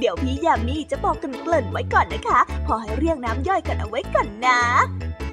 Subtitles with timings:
[0.00, 4.60] เดี๋ยวพี่ยามีจะบอกกันเกริ่นไว้ก่อนนะคะ พอให้เรียงน้ำย่อยกันเอาไว้ก่อนนะ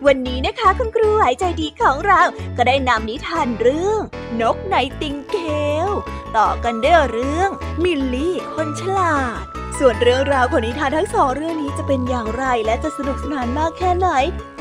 [0.05, 2.21] วันนี้นะคะคุณครูหายใจดีของเรา
[2.57, 4.01] ก็ได้นำนิทานเรื่อง
[4.41, 5.37] นกในติงเก
[5.85, 5.89] ล
[6.37, 7.49] ต่อกันด้วยเรื่อง
[7.83, 9.43] มิลลี่คนฉลาด
[9.79, 14.09] ส่วนเรื่องราวของนิทานทั้งสองเรื่องนี้จะเป็นอย่างไรและจะสนุกสนานมากแค่ไหน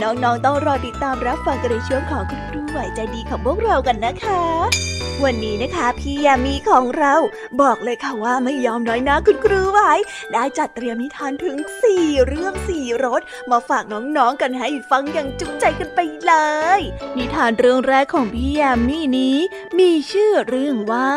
[0.03, 7.14] น้องๆต้องรอติดตามรับฟังกันในช่วงของคุณครูไหวใจดีของพวกเรากันนะคะ วันนี้นะคะพี่ยามีของเรา
[7.61, 9.92] บอกเลยค่ะว่าไม่ยอมน้อยนะคุณครูไว้
[10.32, 11.56] ได้จัดเตรียมนิทานถึง
[11.93, 16.32] 4 เรื่อง 4รสมาฝากน้องๆกันให้ฟังอย่างจุใจกันไปเล
[16.78, 16.81] ย
[17.16, 19.38] นิทานเรื่องแรกของพี่ยามีนี้
[19.78, 21.12] มีชื่อเรื่องว่า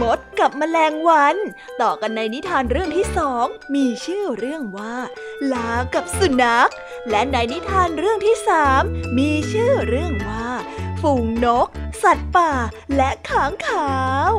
[0.00, 1.36] มดกับแมลงวัน
[1.82, 4.96] ต่อกันในนิทานเรื่องที่สองมีชื่อเรื่องว่า
[5.52, 6.70] ลากับสุนัข
[7.10, 8.82] และในนิทานเรื่องที่สาม
[9.18, 10.48] มีชื่อเรื่องว่า
[11.00, 11.68] ฝูงนก
[12.02, 12.52] สัตว์ป่า
[12.96, 13.94] และค้างคา
[14.30, 14.32] ว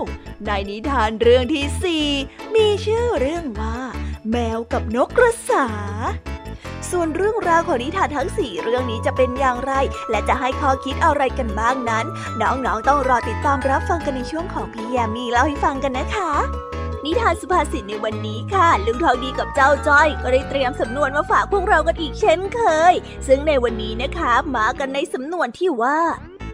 [0.46, 2.08] ในนิทานเรื่องที่สี่
[2.56, 3.78] มีชื่อเรื่องว่า
[4.32, 5.68] แมวกับนกกระสา
[6.92, 9.74] ส่วนเรื่องราวของนิทานทั้งสี่เรื่องนี้จะเป็นอย่างไร
[10.10, 12.06] และจะให้ข้อคิดอะไรกันบ้างนั้น
[12.42, 16.32] น้องๆต้องรอติดตามรับฟังกันในช่วงของพี่ยามีเล่าให้ฟังกันนะคะ
[17.06, 22.60] นิทานสุภาษิตในวันนี้ค่ะลุงทองดีกับเจ้าจ้อย ก็ได้เตรียมสำนวนมาฝากพวกเรากันอีกเช่นเค
[22.92, 22.94] ย
[23.28, 26.00] ซึ่งในวันนี้นะคะมากันในสำนวนที่ว่า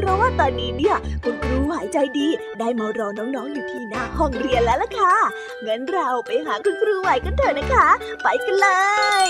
[0.00, 2.28] เพราะว่าตอนนี้เนี่ยคุณครูหายใจดี
[2.58, 5.14] ได้มารอน้องๆอยู่ที่หน้าห้องเรียนแล้วล่ะค่ะ
[5.66, 7.88] งั้นเราไปหาคุณครูไหวกันเถอะนะคะ
[8.22, 8.68] ไปกันเล
[9.24, 9.26] ย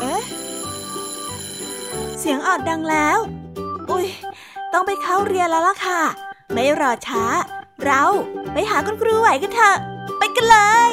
[0.00, 0.22] เอ๊ะ
[2.18, 3.18] เสียงออดดังแล้ว
[3.90, 4.06] อุ้ย
[4.72, 6.00] ต้องไปเข้าเรียนแล้วล่ะค่ะ
[6.52, 7.24] ไม่รอช้า
[7.86, 8.04] เรา
[8.52, 9.76] ไปหาคุณครูไหวกันเถอะ
[10.18, 10.58] ไปกันเล
[10.88, 10.92] ย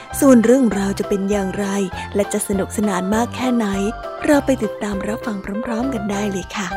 [0.19, 1.67] ส่วนเรื่องราวจะเป็นอย่างไร
[2.15, 3.67] และจะสนุกสนานมากแค่ไหน
[4.25, 6.67] เราไปติดตามรับฟังพร้อมๆกันได้เลยค่ะ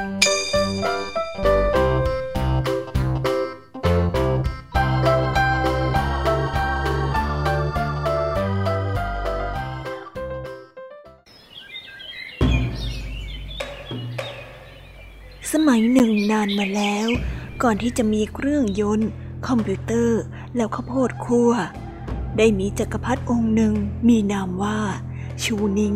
[15.52, 17.08] สมัยหนึ่งนานมาแล้ว
[17.62, 19.10] ก่อนที่จะมีเครื่องยนต์
[19.48, 20.20] คอมพิวเตอร์
[20.56, 21.52] แล้วข้าวโพดคั่ว
[22.38, 23.74] ได้มีจักรพรรดิองค์หนึ่ง
[24.08, 24.78] มีนามว่า
[25.44, 25.94] ชูนิง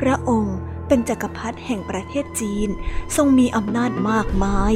[0.00, 0.56] พระองค์
[0.86, 2.68] เป็นจักรพรรดิแห่งประเทศจีน
[3.16, 4.72] ทรงมีอำนาจมากมาย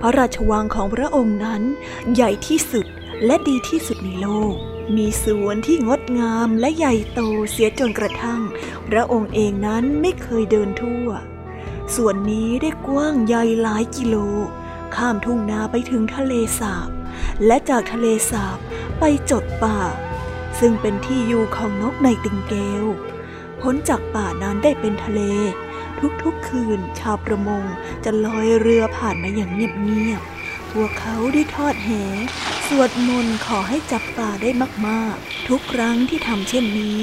[0.00, 1.62] พระราชวังของพระองค์นั้น
[2.14, 2.86] ใหญ่ที่สุด
[3.26, 4.54] และดีที่สุดในโลก
[4.96, 8.40] มีสวนที่งดงามและใหญ่โตเสียจนกระทั่ง
[8.88, 11.08] พระองค์เองนั้นไม่เคยเดินทั่ว
[11.94, 14.16] ส่วนนี้ได้กว้างใหญ่หลายกิโล
[14.96, 16.88] ข้ามทุ่งนาไปถึงทะเลสาบ
[17.46, 18.58] และจากทะเลสาบ
[18.98, 19.78] ไปจดป่า
[20.64, 22.84] ซึ่งเป็นที่อยู่ของนกในติงเกล
[23.60, 25.20] พ้นจากป่านั้นได้เป็นทะเล
[26.22, 27.64] ทุกๆคืน ชาวประมง
[28.04, 31.90] จะลอยเรือผ่านมาอย่างเงียบๆพวกเขาได้ทอดแห
[32.66, 34.50] สวดมนต์ขอให้จับปลาได้
[34.88, 37.00] มากๆ ทุกครั้งที่ทำเช่นนี้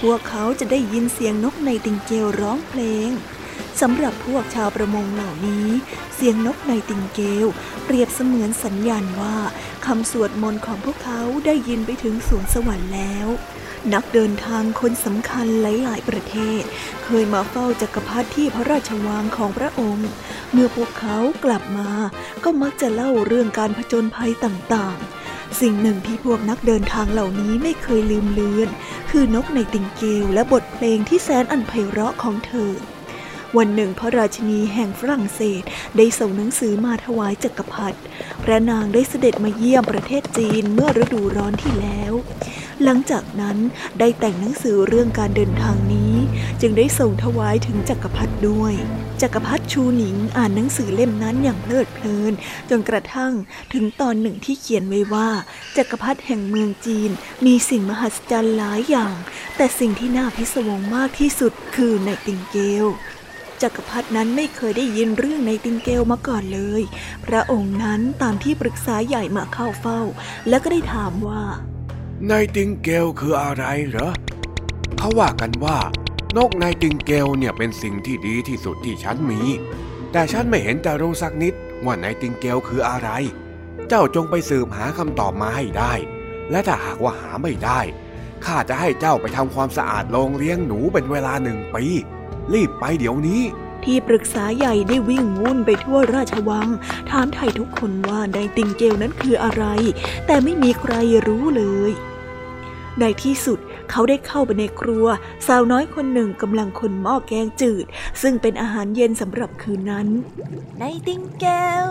[0.00, 3.10] พวกเขาจะได้ยินเสียงนกในติงเกลร้องเพลง
[3.80, 5.68] สำหรับพวกชาวประมงเหล่านี้
[6.14, 7.46] เสียงนกในติงเกล
[7.84, 9.36] เปรียบเสมือนสัญญาณว่า
[9.86, 13.28] คำสวดมนต์ของพวกเขาได้ยินไปถึงสวงสวรรค์แล้ว
[13.94, 16.62] นักเดินทางคนสำคัญหลาย ๆ ประเทศ
[17.04, 20.08] เคยมาเฝ้าจักรพรรดิที่พระราชวังของพระองค์
[20.52, 21.90] เมื่อพวกเขากลับมา
[22.44, 24.96] ก็มักจะเล่าเรื่องการผจญภัยต่าง
[25.28, 28.68] ๆสิ่งหนึ่งที่พวกนักเดินทางเหล่านี้ไม่เคยลืมเลือน
[29.10, 32.72] คือนกในติงเกลและบทเพลงที่แสนอันไพเราะของเธอ
[33.58, 35.62] วันหนึ่งพระราชินีแห่งฝรั่งเศส
[35.96, 37.98] ได้ส่งหนังสือมาถวายจักรพรรดิ
[38.42, 42.12] พระนางได้เสด็จมาเยี่ยมประเทศจีนเมื่อฤดูร้อนที่แล้ว
[42.82, 43.56] หลังจากนั้น
[43.98, 46.14] ได้แต่งหนังสือเรื่องการเดินทางนี้
[46.60, 48.74] จึงได้ส่งถวายถึงจักรพรรดิด้วย
[49.22, 52.32] จักรพรรดิชูหนิงอ่านหนังสือเล่มนั้นอย่างเพลิดเพลิน
[52.70, 53.32] จนกระทั่ง
[53.72, 55.28] ถึงตอนหนึ่งที่เขียนไว้ว่า
[55.76, 57.10] จักรพรรดิแห่งเมืองจีน
[57.46, 59.14] มีสิ่งมหัศจรรย์หลายอย่าง
[59.56, 62.86] แต่สิ่งที่น่าพิศวงมากที่สุดคือในติงเกล
[63.62, 66.82] จักรพรรดินั้นไม่เคยได้ยินเรื่องในติงเกลมาก่อนเลย
[67.26, 70.00] พระองค์นั้นตามที่ปรึกษาใหญ่มาเข้าเฝ้า
[70.48, 71.42] แล้วก็ได้ถามว่า
[72.28, 74.12] ในติงเกลคืออะไรเหรอ
[74.98, 75.78] เขาว่ากันว่า
[76.36, 79.40] นกในติงเกลเนี่ยเป็นสิ่งที่ดีที่สุดที่ฉันมี
[80.12, 81.54] แต่ฉันไม่เห็นจะรู้สักนิด
[81.84, 83.10] ว่าในติงเกลคืออะไร
[83.88, 85.92] เจ้าจงไปสืบหาคำตอบมาให้ได้
[86.50, 87.80] และถ้าหากว่าหาไม่ได้
[88.44, 91.84] ข้าจะให้เจ้าไปทำความสะอาดโรงเลี้ยงหนูเป็นเวลาหนึ่งปี
[92.52, 93.42] รีบไปเดี๋ยวนี้
[93.84, 96.68] ที่ปรึกษาใหญ่ได้วิ่งวุ่นไปทั่วราชวัง
[97.10, 99.64] ถามไถ่ทุกคนว่าในติงเกลนั้นคืออะไร
[100.26, 100.94] แต่ไม่มีใคร
[101.26, 101.92] รู้เลย
[103.00, 103.58] ในที่สุด
[103.90, 105.06] เขาได้เข้าไปในครัว
[105.46, 107.84] สาวน้อยคนหนึ่งกำลังคนหม้อแกงจืด
[108.22, 110.08] ซึ่งเป็นอาหารเย็นสำหรับคืนนั้น
[110.78, 111.46] ในติงเก
[111.84, 111.86] ล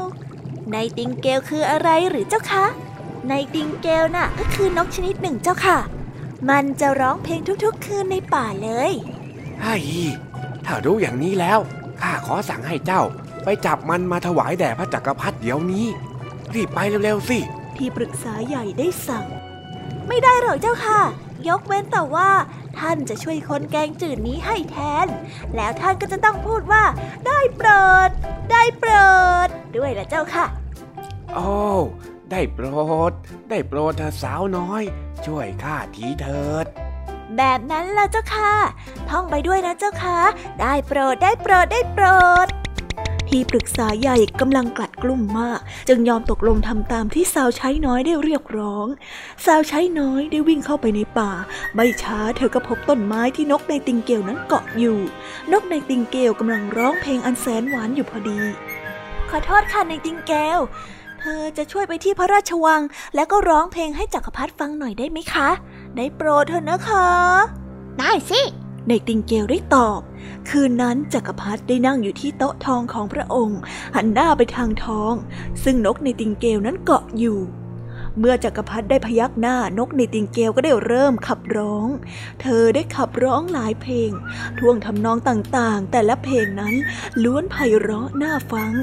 [0.71, 2.65] ในติงเกลคืออะไรหรือเจ้าคะ
[3.29, 5.77] ในติงเกลน่ะก็คือนกชนิดหนึ่งเจ้าค่ะ
[6.49, 8.91] มันจะร้องเพลงทุกๆ คืนในป่าเลย
[9.61, 9.77] ไอ้
[10.65, 11.59] ถ้ารู้อย่างนี้แล้ว
[12.01, 13.01] ข้าขอสั่งให้เจ้า
[13.43, 15.85] ไปจับมันมาถวายแด่พระจักรพรรดิเดี๋ยวนี้
[16.53, 17.39] รีบไปเร็วๆสิ
[17.77, 19.25] ที่ปรึกษาใหญ่ได้สั่ง
[20.07, 21.01] ไม่ได้หรอกเจ้าค่ะ
[21.47, 22.29] ยกเว้นแต่ว่า
[22.77, 25.07] ท่านจะช่วยคนแกงจืดนี้ให้แทน
[25.55, 26.83] แล้วท่านก็จะต้องพูดว่า
[27.27, 27.69] ได้โปร
[28.07, 28.09] ด
[28.51, 28.93] ได้โปร
[29.45, 30.45] ด ด้วยละเจ้าค่ะ
[31.35, 31.49] โอ้
[32.31, 32.65] ได้โปร
[33.09, 33.11] ด
[33.49, 34.83] ได้โปรดเธอสาวน้อย
[35.25, 36.65] ช่วยข้าทีเถิด
[37.37, 38.53] แบบนั้นล่ะเจ้าค่ะ
[39.09, 40.19] ท่องไปด้วยนะเจ้าค่ะ
[40.59, 42.05] ได้โปรดได้โปรดได้โปร
[42.45, 42.47] ด
[43.29, 48.87] ที่ปรึกษาใหญ่กำลังกลัดกลุ่มมาก จึงยอมตกลงทำตามที่สาวใช้น้อยได้เรียกร้อง
[49.45, 51.31] สาวใช้น้อยได้วิ่งเข้าไปในป่า
[51.75, 54.99] ไม่ช้าเธอก็พบต้นไม้ที่นกในติงเกลนั้นเกาะอยู่
[55.51, 58.39] นกในติงเกลกำลังร้องเพลงอันแสนหวานอยู่พอดี
[59.29, 60.59] ขอโทษค่ะในติงเกล
[61.19, 62.81] เธอจะช่วยไปที่พระราชวัง
[63.15, 65.49] แล้วก็ร้องเพลงให้จักรพรรดิฟังหน่อยได้ไหมคะ
[65.95, 67.09] ได้โปรดเถอะนะคะ
[67.99, 68.41] ได้สิ
[68.87, 69.99] ในติงเกลได้ตอบ
[70.49, 73.59] คืนนั้นจักรพรรดิได้นั่งอยู่ที่โต๊ะทองของพระองค์
[73.95, 75.13] หันหน้าไปทางทอง
[75.63, 77.39] ซึ่งนกในติงเกลนั้นเกาะอยู่
[78.19, 81.87] เมื่อจักรพรรดิได้พยักหน้านกในติงเกลก็ได้เริ่มขับร้อง
[82.41, 84.11] เธอได้ขับร้องหลายเพลง
[84.59, 86.75] ท่วงทำนองต่างๆ แต่ละเพลงนั้น
[87.23, 88.73] ล้วนไพเราะน่าฟัง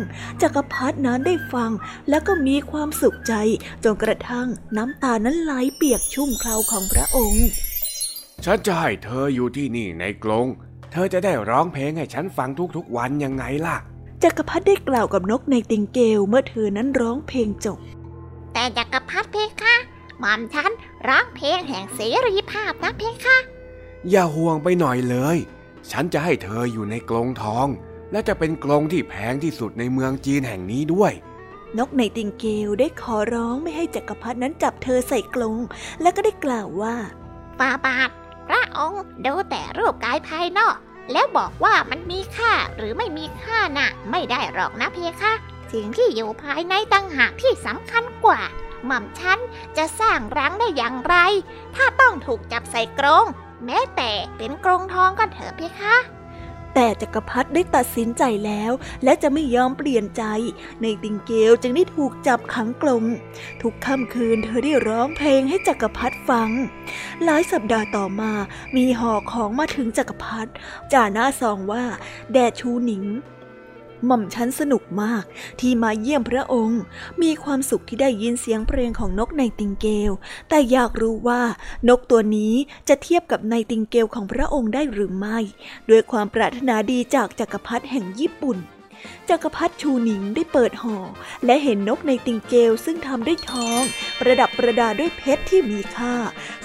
[0.43, 1.71] จักรพรรดินั้นได้ฟัง
[2.09, 3.35] แล้วก็มีความสุขใจ
[3.85, 7.47] จนกระทั่งน้ำตานั้นไหลเปียกชุ่มเคราของพระองค์
[8.45, 10.47] ฉันจะให้เธออยู่ที่นี่ในกรง
[10.93, 13.77] เธอจะได้ร้องเพลงให้ฉันฟังทุกๆวันยังไงล่ะ
[14.23, 17.79] จักรพรรดิได้กล่าวกับนกในติงเกลเมื่อเธอนั้นร้องเพลงจบ
[18.52, 19.76] แต่จักรพรรดิเพคะ
[20.21, 20.71] หม่อมฉัน
[21.09, 23.38] ร้องเพลงแห่งเสรีภาพนะเพคะ
[24.11, 25.38] อย่าห่วงไปหน่อยเลย
[25.90, 27.69] ฉันจะให้เธออยู่ในกรงทอง
[28.12, 31.12] และจะเป็นกรงที่แพงที่สุดในเมืองจีนแห่งนี้ด้วย
[31.78, 35.59] นกในติงเกลได้ขอร้องไม่ให้จักรพรรดินั้นจับเธอใส่กรง
[36.02, 36.95] และก็ได้กล่าวว่า
[37.59, 38.11] ฟาบาท
[38.49, 40.76] พระองค์ดูแต่รูปกายภายนอก
[41.12, 45.33] แล้วบอกว่ามันมีค่าหรือไม่มีค่านะ่ะ ไม่ได้หรอกนะเพคะ
[45.73, 48.41] สิ่งที่อยู่ภายในตั้งหากที่สำคัญกว่า
[48.87, 49.39] หม่อมฉัน
[49.77, 51.17] จะสร้างรังได้อย่างไร
[51.77, 53.27] ถ้าต้องถูกจับใส่กรง
[53.65, 55.97] แม้แต่เป็นกรงทองก็เถอะเพคะ
[56.75, 58.73] แต่จักรพรรดิได้ตัดสินใจแล้ว
[59.05, 60.25] และจะไม่ยอมเปลี่ยนใจ
[60.83, 63.05] ในติงเกลจึงได้ถูกจับขังกลง
[63.63, 66.51] ทุกค่ำคืนเธอได้ร้องเพลงให้จักรพรรดิฟัง
[67.25, 68.33] หลายสัปดาห์ต่อมา
[68.77, 70.51] มีห่อของมาถึงจักรพรรดิ
[70.93, 71.85] จ่าหน้าซองว่า
[72.33, 73.05] แดชูหนิง
[74.07, 75.25] หม่อมฉันสนุกมาก
[75.61, 76.81] ที่มาเยี่ยมพระองค์
[77.23, 80.12] มีความสุขที่ได้ยินเสียงเพลงของนกในติงเกล
[80.49, 81.43] แต่อยากรู้ว่า
[81.88, 82.55] นกตัวนี้
[82.88, 85.38] จะเทียบกับในติงเกลของพระองค์ได้หรือไม่
[85.90, 88.59] ด้วยความปรารถนาดีจากจักรพรรดิแห่งญี่ปุ่น
[89.28, 90.99] จักรพรรดิชูหนิงได้เปิดห่อ
[91.45, 93.83] และเห็นนกในติงเกลซึ่งทำด้วยทอง
[94.21, 96.14] ประดับประดาด้วยเพชรที่มีค่า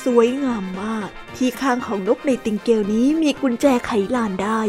[0.04, 4.62] สวยงามมาก ที่ข้างของนกในติงเกลนี้มีกุญแจไขลานได้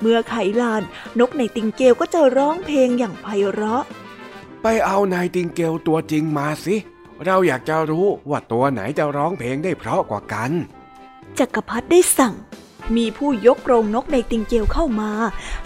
[0.00, 0.82] เมื่อไขลาน
[1.20, 3.84] นกในติงเกลก็จะร้องเพลงอย่างไพเราะ
[4.62, 6.76] ไปเอานายติงเกลตัวจริงมาสิ
[7.24, 10.52] เราอยากจะรู้ว่าตัวไหนจะร้องเพลงได้เพราะกว่ากัน
[11.38, 12.34] จักรพรรดิได้สั่ง
[12.96, 15.12] มีผู้ยกกรงนกในติงเกลเข้ามา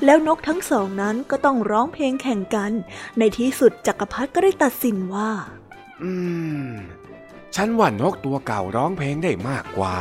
[0.05, 2.73] แล้วนกทั้งสองนั้นก็ต้องร้องเพลงแข่งกัน
[3.19, 5.31] ในที่สุดจักรพรรดิก็ได้ตัดสินว่า
[6.03, 6.13] อื
[6.67, 6.69] ม
[7.55, 9.97] ฉันว่านกตัวเก่าร้องเพลงได้มากกว่า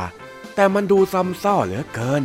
[0.54, 2.22] แต่มันดูซ้ำซ้อเหลือเกิน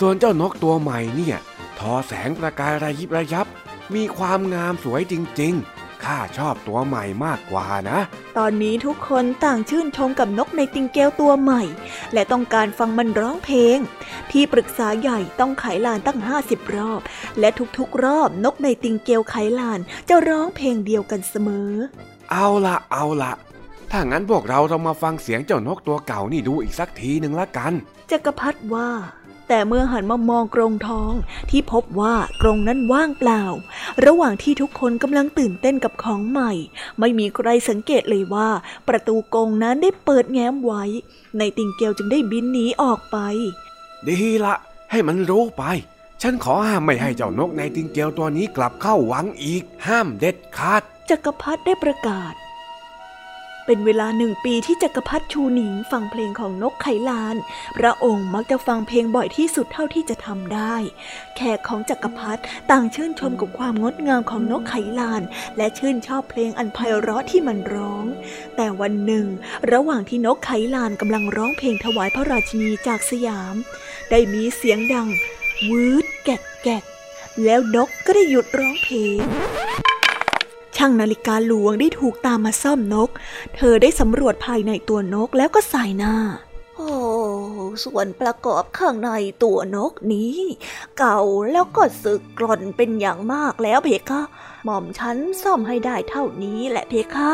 [0.00, 1.36] ส่วนเจ้านกตัวใหม่เนี่ย
[1.78, 3.46] ทอแสงประกายระยิบระยับ
[3.94, 7.98] มีความงามสวยจริง ๆ ข้าชอบตัวใหม่มากกว่านะ
[8.38, 11.62] ตอนนี้ทุกคนต่างชื่นชมกับนกในติงเกลตัวใหม่
[12.12, 13.78] และต้องการฟังมันร้องเพลง
[14.30, 17.00] ที่ปรึกษาใหญ่ต้องไขลานตั้งห้าสิบรอบ
[17.40, 17.48] และ
[17.78, 21.70] ทุกๆรอบนกในติงเกลไขลานจะร้องเพลงเดียวกันเสมอ
[22.30, 23.32] เอาละเอาละ
[23.90, 27.72] ถ้างั้นพวกเราเรามาฟังเสียงเจ้านกตัวเก่านี่ดูอีกสักทีหนึ่งละกัน
[28.10, 28.88] จักรพัดว่า
[29.48, 31.12] แต่เมื่อหันมามองกรงทอง
[31.50, 33.44] ที่พบว่ากรงนั้นว่างเปล่า
[34.06, 36.52] ระหว่างที่ทุกคนกำลังตื่นเต้นกับของใหม่
[36.98, 38.48] ไม่มีใครสังเกตเลยว่า
[38.88, 40.84] ประตูกรงนั้นได้เปิดแง้มไว้
[41.38, 43.16] ในติงเกลจึงได้บินหนีออกไป
[44.08, 44.54] ดีละ
[44.90, 45.64] ให้มันรู้ไป
[46.22, 52.34] ฉันขอห้ามไม่ให้เจ้านกในติงเกลตัวนี้กลับเข้าวังอีก ห้ามเด็ดขาดจักรพรรดิได้ประกาศ
[53.66, 57.36] เป็นเวลาหนึ่งปีที่จักรพรรดิชูหนิงฟังเพลงของนกไขลาน
[57.78, 60.74] พระองค์มักจะฟังเพลงบ่อยที่สุดเท่าที่จะทำได้
[61.36, 65.22] แขกของจักรพรรดิต่างชื่นชมกับความงดงามของนกไขลาน
[65.56, 68.04] และชื่นชอบเพลงอันไพเราะที่มันร้อง
[68.56, 69.26] แต่วันหนึ่ง
[69.72, 73.54] ระหว่างที่นกไขลานกำลังร้องเพลงถวายพระราชินีจากสยาม
[74.10, 75.08] ได้มีเสียงดัง
[75.68, 76.82] วืดแกะแกะ
[77.44, 79.18] แล้วนกก็ได้หยุดร้องเพลง
[80.76, 83.10] ช่างนาฬิกาหลวงได้ถูกตามมาซ่อมนก
[83.56, 86.14] เธอได้สำรวจภายในตัวนกแล้วก็สายหน้า
[86.76, 86.92] โอ้
[87.84, 89.10] ส่วนประกอบข้างใน
[89.44, 90.38] ตัวนกนี้
[90.98, 91.20] เก่า
[91.52, 94.22] แล้วก็สึกกร่อนเป็นอย่างมากแล้วเพคะ
[94.64, 97.32] หม่อมฉันซ่อมให้ได้เท่านี้แหละเพคะ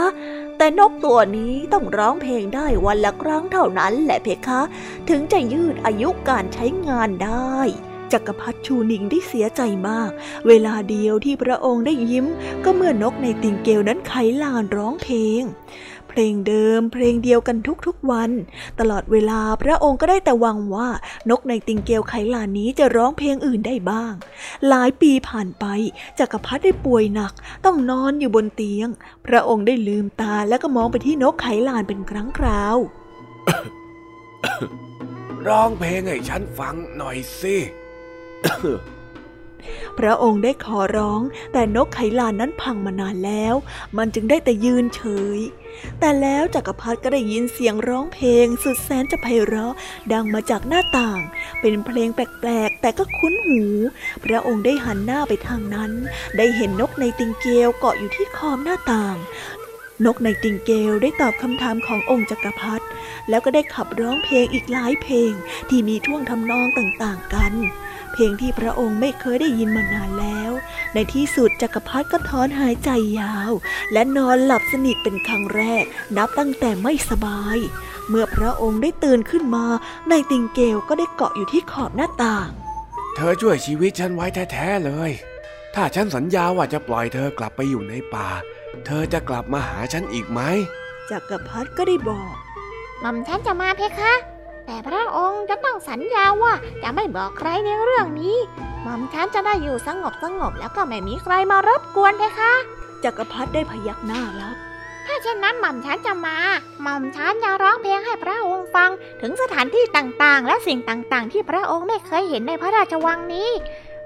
[0.57, 4.61] แต่นกตัวนี้ต้องร้องเพลงได้วันละครั้งเท่านั้นแหละเพคะ
[5.09, 7.57] ถึงจะยืดอายุการใช้งานได้
[8.13, 10.11] จักรพรรดิชูนิงได้เสียใจมาก
[10.49, 12.27] เวลาเดียวที่พระองค์ได้ยิ้ม
[12.65, 14.13] ก็เมื่อนกในติงเกลนั้นไข
[14.43, 15.43] ลานร้องเพลง
[16.09, 18.31] เพลงเดิมเพลงเดียวกันทุกๆวัน
[18.81, 20.89] ตลอดเวลาพระองค์ก็ได้แต่หวังว่า
[21.31, 24.13] นกในติงเกลไขลานนี้จะร้องเพลงอื่นได้บ้าง
[24.69, 25.65] หลายปีผ่านไป
[26.19, 27.33] จักรพรรดิได้ป่วยหนัก
[27.65, 28.89] ต้องนอนอยู่บนเตียง
[29.27, 32.77] พระองค์ได้ลืมตาแล้วก็มองไปที่นกไขลานเป็นครั้งคราว
[35.47, 37.57] ร้องเพลงให้ฉันฟังหน่อยสิ
[39.99, 41.21] พระองค์ได้ขอร้อง
[41.53, 43.55] แต่นกไขลานนั้นพังมานานแล้ว
[43.97, 45.03] มันจึงได้แต่ยืนเฉ
[45.37, 45.39] ย
[46.01, 49.75] แต่แล้วจักรพรรดิก็ได้ยินเสียงร้องเพลง สุดแสนจะไพเราะ
[50.13, 51.21] ดังมาจากหน้าต่าง
[51.61, 53.63] เป็นเพลงแปลกๆ แต่ก็คุ้นหู
[54.25, 55.93] พระองค์ได้หันหน้าไปทางนั้น
[56.37, 59.17] ได้เห็นนกในติงเกลเกาะอยู่ที่ขอบหน้าต่าง
[60.07, 62.85] นกในติงเกลได้ตอบคำถามขององค์จักรพรรดิ
[63.29, 65.33] แล้วก็ได้ขับร้องเพลงอีกหลายเพลง
[65.69, 67.55] ที่มีท่วงทำนองต่างๆกัน
[68.21, 70.53] ลงที่พระองค์ไม่เคยได้ยินมานานแล้ว
[70.95, 73.53] ในที่สุดจักรพรรดิก็ถอนหายใจยาว
[73.93, 75.85] และนอนหลับสนิทเป็นครั้งแรก
[76.17, 77.59] นับตั้งแต่ไม่สบาย
[78.09, 79.67] เมื่อพระองค์ได้ตื่นขึ้นมา
[80.09, 82.49] ในติงเกลก็ได้เกาะอยู่ที่ขอบหน้าต่าง
[83.15, 85.11] เธอช่วยชีวิตฉันไว้แท้ๆเลย
[85.75, 88.29] ถ้าฉันสัญญาว่าจะปล่อยเธอกลับไปอยู่ในป่า
[88.87, 90.41] เธอจะกลับมาหาฉันอีกไหม
[91.11, 92.35] จักรพรรดิก็ได้บอก
[93.01, 94.15] หม่อมฉันจะมาเพคะ
[94.71, 98.37] แต่พระองค์จะต้องสัญญาว่าจะไม่บอกใครในเรื่องนี้
[98.83, 102.53] หม่อมฉันจะได้อยู่สงบสงบแล้วก็ไม่มีใครมารบกวนเพคะ
[103.05, 104.57] จักรพรรดิได้พยักหน้ารับ
[105.07, 106.37] ถ้าเช่นนั้นหม่อมฉันจะมา
[106.83, 108.91] หม่อมฉันจะร้องเพลงให้พระองค์ฟัง
[109.23, 113.51] ถึงสถานที่ต่างๆ และสิ่งต่างๆ ที่พระองค์ไม่เคยเห็นในพระราชวังนี้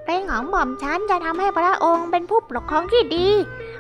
[0.05, 3.29] เพลงของหม่อมฉันจะทำให้พระองค์เป็นผู้ปกครองที่ดี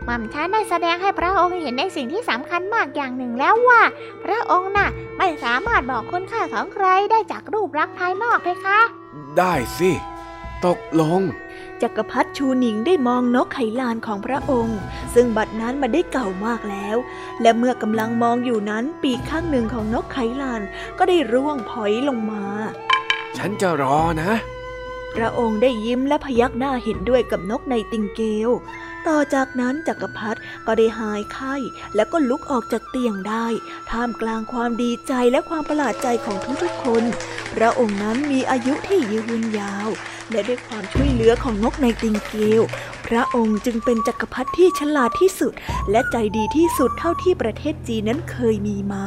[0.04, 3.80] หม่อมฉันได้แสดงให้พระองค์เห็นในสิ่งที่สำคัญมากอย่างหนึ่งแล้วว่า
[4.24, 4.88] พระองค์น่ะ
[5.18, 8.80] ไม่สามารถบอกคุณค่าของใครได้จากรูปลักษณ์ภายนอกเพคะ
[9.38, 9.90] ได้สิ
[10.66, 11.20] ตกลง
[11.82, 14.78] จักรพรรดิชูหนิงได้มองนกไขลานของพระองค์
[15.14, 16.96] ซึ่งบัดนั้นมันได้เก่ามากแล้ว
[17.42, 20.62] และเมื่อกำลังมองอยู่นั้นปีกข้างหนึ่งของนกไขลาน
[20.98, 22.44] ก็ได้ร่วงพลอยลงมา
[23.36, 24.32] ฉันจะรอนะ
[25.16, 28.50] พระองค์ได้ยิ้มและพยักหน้าเห็นด้วยกับนกในติงเกล
[29.06, 31.54] ต่อจากนั้นจักรพรรดิก็ได้หายไข้
[31.94, 33.46] แล้วก็ลุกออกจากเตียงได้
[33.90, 37.02] ท่ามกลางความดีใจและความประหลาดใจของทุกๆคน
[37.54, 39.88] พระองค์นั้นมีอายุที่ยืนยาว
[40.30, 42.62] และด้วยความช่วยเหลือของนกในติงเกล
[43.06, 45.52] พระองค์จึงเป็นจักรพรรดิที่ฉลาดที่สุด
[45.90, 49.06] และใจดีที่สุดเท่าที่ประเทศจีนนั้นเคยมีมา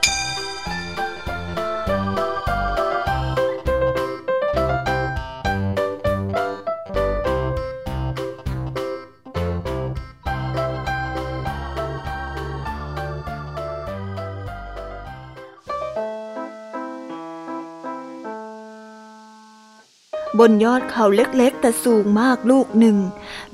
[20.43, 22.97] บนยอดเขาเล็กๆ แต่สูงมากลูกหนึ่ง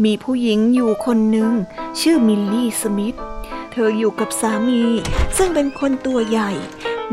[0.03, 1.51] มีผู้หญิงอยู่คนหนึ่ง
[1.99, 3.17] ชื่อมิลลี่สมิธ
[3.71, 4.83] เธออยู่กับสามี
[5.37, 6.51] ซึ่งเป็นคนตัวใหญ่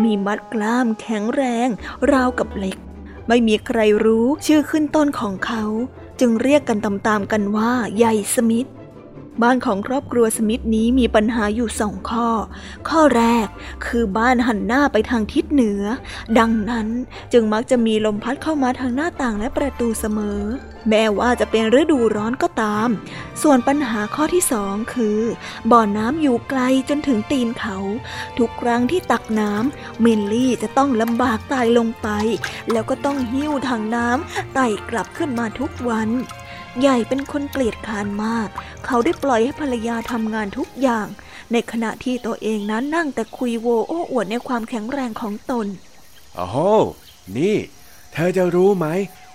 [0.02, 1.68] มีมัดกล้ามแข็งแรง
[2.12, 2.78] ราวกับเหล็ก
[3.28, 5.64] ไม่มีใครรู้ชื่อขึ้นต้นของเขา
[6.20, 8.68] จึงเรียกกันตามๆกันว่าใหญ่สมิธ
[9.42, 12.28] บ้านของครอบครัวสมิธนี้มีปัญหาอยู่สองข้อ
[12.88, 13.46] ข้อแรก
[13.86, 15.82] คือบ้านหันหน้าไปทางทิศเหนือ
[16.38, 16.88] ดังนั้น
[17.32, 20.40] จึงมักจะมีลมพัดเข้ามาทางหน้าต่างและประตูเสมอ
[20.88, 22.88] แม้ว่าจะเป็นฤดูร้อนก็ตาม
[23.42, 25.20] ส่วนปัญหาข้อที่สองคือ
[25.70, 27.78] บ่อน้ำอยู่ไกลจนถึงตีนเขา
[28.38, 32.08] ทุกครั้งที่ตักน้ำเมนลี่จะต้องลำบากตายลงไป
[32.72, 36.10] แล้วก็ต้องหิ้วถังน้ำไต่กลับขึ้นมาทุกวัน
[36.80, 38.48] ใหญ่เป็นคนเกลียดคร้านมาก
[38.86, 41.06] เขาได้ปล่อยให้ภรรยาทำงานทุกอย่าง
[41.52, 45.66] ในขณะที่ตัวเองนั้นนั่งแต่คุยโวโอ้อวดในความแข็งแรงของตน
[46.34, 46.56] โอ้โห
[47.36, 47.56] นี่
[48.12, 48.86] เธอจะรู้ไหม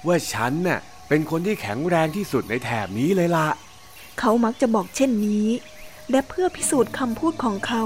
[0.08, 3.48] ว่าฉันน่ะเป็นคนที่แข็งแรงที่สุดในแถบนี้เลยล่ะ
[4.20, 5.48] เขามักจะบอกเช่นนี้
[6.12, 7.84] และเพื่อพิสูจน์คำพูดของเขา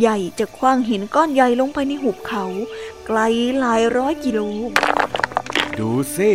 [0.00, 2.44] ใหญ่จะคว้างหินก้อนใหญ่ลงไปในหุบเขา
[3.06, 3.18] ไกล
[3.58, 4.40] หลายร้อยกิโล
[5.78, 6.30] ดูสิ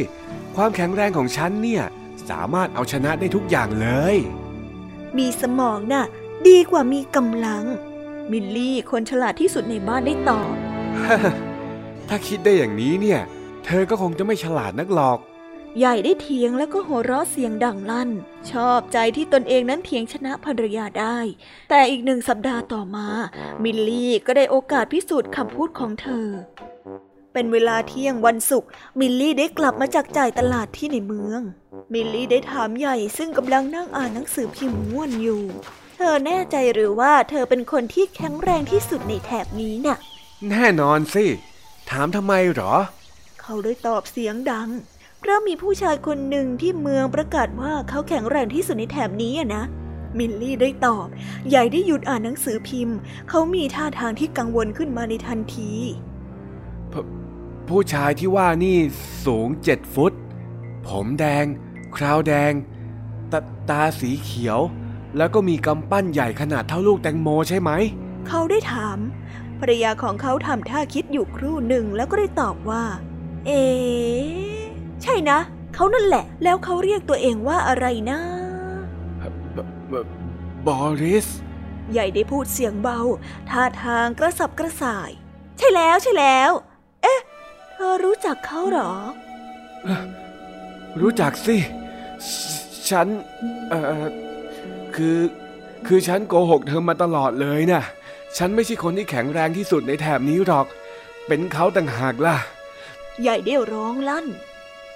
[0.56, 1.84] ความแข็งแรงของฉันเนี่ย
[2.30, 4.16] สามารถเอาชนะได้ทุกอย่างเลย
[5.18, 6.06] มีสมองน่ะ
[6.48, 7.64] ดีกว่ามีกำลัง
[8.32, 10.54] มิลลี่คนฉลาดที่สุดในบ้านได้ตอบ
[12.10, 13.22] ถ้าคิดได้อย่างนี้เนี่ย
[13.66, 15.20] เธอก็คงจะไม่ฉลาดนักหรอก
[15.80, 18.10] ใหญ่ได้เถียงแล้วก็หัวเราะเสียงดังลั่น
[18.52, 21.18] ชอบใจที่ตนเองนั้นเถียงชนะภรรยาได้
[21.70, 23.08] แต่อีกหนึ่งสัปดาห์ต่อมา
[23.64, 26.28] มิลลี่ก็ได้โอกาสพิสูจน์คำพูดของเธอ
[27.36, 28.70] เป็นเวลาเที่ยงวันศุกร์
[29.00, 31.42] มิลลี่ได้กลับมาจากจ่ายตลาดที่ในเมือง
[31.94, 35.44] มิลลี่ได้ถามใหญ่ซึ่งกำลังนั่งอ่านหนังสือพิมพ์ม่วนอยู่
[35.96, 39.98] เธอแน่ใจหรือว่าเธอเป็นคนที่แข็งแรงที่สุดในแถบนี้น่ะ
[40.50, 41.26] แน่นอนสิ
[41.92, 42.88] ถามทำไมเหรอข
[43.42, 44.70] เขาได้ตอบเสียงดัง
[45.20, 49.64] เพราะมีผู้ชายคนหนึ่งที่เมืองประกาศว่าเขาแข็งแรงที่สุดในแถบนี้อะนะ
[50.18, 51.08] มิลลี่ได้ตอบ
[51.50, 52.98] ใหญ่ได้หยุดอ่านหนังสือพิมพ์
[53.30, 55.74] เขามีท่าทางที่กังวลขึ้นมาในทันที
[57.70, 58.78] ผู้ชายที่ว่านี่
[59.26, 60.14] สูงเจ็ดฟุต
[60.88, 61.46] ผมแดง
[61.96, 62.54] คราวแดง
[63.32, 64.60] ตาตาสีเขียว
[65.18, 67.72] แล้วก็มีกำปั้นใหญ่ขนาดเท่าลูกแตงโมใช่ไหม
[68.28, 68.98] เขาได้ถาม
[69.60, 72.84] ภรรยาของเขาทำท่าคิดอยู่ครู่หนึ่งแล้วก็ได้ตอบว่า
[73.46, 73.64] เอ๋
[75.02, 75.40] ใช่นะ
[75.74, 78.20] เขานั่นแหละ แล้วเขาเรียกตัวเองว่าอะไรนะ
[80.68, 81.28] บอริส
[81.92, 83.00] ใหญ่ได้พูดเสียงเบา
[83.50, 85.10] ท่าทางกระสับกระส่าย
[85.58, 86.52] ใช่แล้วใช่แล้ว
[87.02, 87.20] เอ๊ะ
[87.78, 88.94] เธอรู้จักเขาเหรอ
[91.02, 91.58] รู้จักสิ
[92.90, 93.08] ฉฉัน
[93.70, 94.06] เอ่อ
[94.96, 95.18] คือ
[95.88, 97.84] คือฉันโกหกเธอมาตลอดเลยนะ่ะ
[98.38, 100.68] ฉันไม่ใช่คนที่แข็งแรงที่สุดในแถบนี้หรอก
[101.28, 102.38] เป็นเขาต่างหากล่ะ
[103.22, 104.26] ใหญ่ได้ร้องลั่น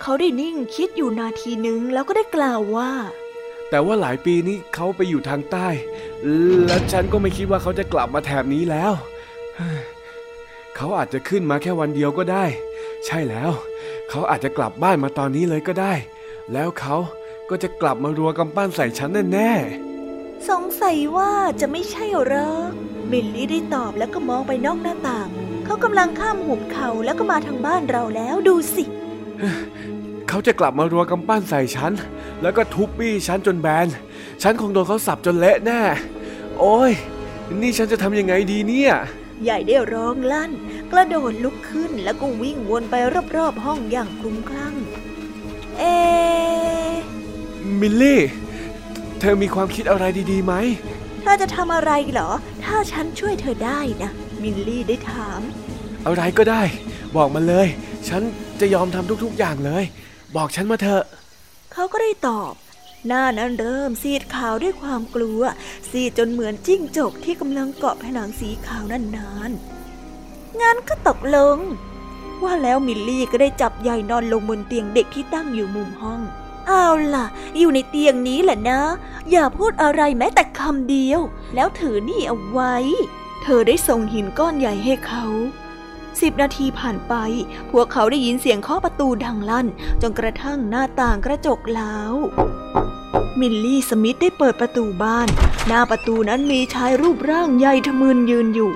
[0.02, 2.92] เขาได้นิ่งคิดอยู่นาทีหนึ่งแล้วก็ได้กล่าวว่า
[3.70, 5.68] แต่ว่าหลายปีนี้เขาไปอยู่ทางใต้
[6.66, 8.94] และฉันก็ไม่คิดว่าเขาจะกลับมาแถบนี้แล้ว
[10.76, 12.46] เขาอาจจะขึ้นมาแค่วันเดียวก็ได้
[13.06, 13.52] ใช่แล้ว
[14.10, 15.94] เขาอาจจะกลับบ้านมาตอนนี้เลยก็ได้
[16.54, 16.96] แล้วเขา
[17.50, 19.52] ก็จะกลับมารัวกำปั้นใส่ฉันแน่
[20.50, 21.32] สงสัยว่า
[21.62, 22.72] จะไม่ใช่หรอก
[23.12, 25.28] บิลลี่ได้ตอบแล้วก็มองไปนอกหน้าต่าง
[25.66, 31.92] เขากำลังข้ามหุบเขาแล้วก็มาทางบ้านเราแล้วดูสิๆเขาจะกลับมารัวกำปั้นใส่ฉัน
[32.42, 33.88] แล้วก็ทุบปี้ฉันจนแบน
[34.42, 35.82] ฉันคงโดนเขาสับจนเละแน่
[36.60, 36.92] โอ้ย
[37.62, 38.94] นี่ฉันจะทำยังไงดีเนี่ย
[39.44, 40.52] ใหญ่ได้ร้องลั่น
[40.92, 42.96] กระโดดลุกขึ้นแล้วก็วิ่งวนไป
[43.36, 44.76] รอบๆห้องอย่างคลุ้มคลั่ง
[45.78, 46.94] เอะ
[47.80, 48.22] มิลลี่
[49.20, 50.54] เธอมีความคิดอะไรดีๆไหม
[51.22, 52.30] เธอจะทำอะไรเหรอ
[52.64, 55.42] ถ้าฉันช่วยเธอได้นะ มิลลี่ได้ถาม
[56.06, 56.62] อะไรก็ได้
[57.16, 57.68] บอกมาเลย
[58.10, 58.22] ฉัน
[58.60, 59.84] จะยอมทำทุกๆอย่างเลย
[60.36, 61.04] บอกฉันมาเถอะ
[61.74, 62.54] เขาก็ได้ตอบ
[63.08, 65.42] หน้านั้นเริ่มซีดขาวด้วยความกลัว
[65.90, 69.52] ซีดจนเหมือนจิ้งจกที่กำลังเกาะผนังสีขาวนั่นนาน
[70.62, 71.58] งั้นก็ตกลง
[72.44, 76.22] ว่าแล้วมิลลี่ก็ได้จับใหญ่นอนลงบนเตียงเด็กที่ตั้งอยู่มุมห้อง
[76.68, 77.26] เอาล่ะ
[77.58, 78.82] อยู่ในเตียงนี้แหละนะ
[79.32, 81.22] อย่าพูดอะไรแม้แต่คำเดียว
[81.56, 82.76] แล้วถือนี่เอาไว้
[83.44, 85.26] เธอได้ส่งหินก้อนใหญ่ให้เขา
[86.22, 87.14] สิบนาทีผ่านไป
[87.72, 89.68] พวกเขาได้ยินเสียงเคาะประตูดังลั่น
[90.02, 92.14] จนกระทั่งหน้าต่างกระจกแล้ว
[93.40, 95.28] มิลลี่สมิธได้เปิดประตูบ้าน
[95.68, 98.72] หน้าประตูนั้นมีชายรูปร่างใหญ่ทะมึนยืนอยู่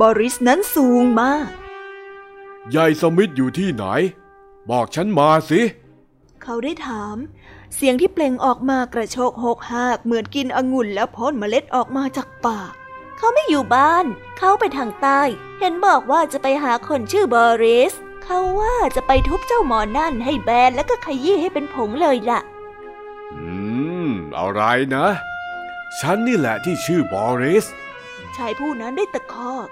[0.00, 1.46] บอริสนั้นสูงมาก
[2.74, 3.84] ยายสมิธอยู่ที่ไหน
[4.70, 5.60] บอกฉันมาสิ
[6.42, 7.16] เขาได้ถาม
[7.74, 12.72] เสียงที่เปล่งออกมากระโชกหกหากเหมือนกินองุ่นแล้วพ่นเมล็ดออกมาจากปาก
[13.24, 14.04] เขาไม่อยู่บ้าน
[14.38, 15.20] เขาไปทางใต้
[15.60, 17.92] เห็นบอกว่าจะไปหาคนชื่อบอริส
[18.24, 22.40] เขาว่าจะไปทุบเจ้าหมอนั่นให้แบนแล้วก็ขยี้ให้เป็นผงเลยล่ะ
[23.34, 23.46] อื
[24.08, 24.62] ม อะไร
[24.94, 25.06] นะ
[26.00, 27.66] ฉันนี่แหละที่ชื่อบอริส
[28.36, 29.68] ชายผู้นั้นได้ตะคอก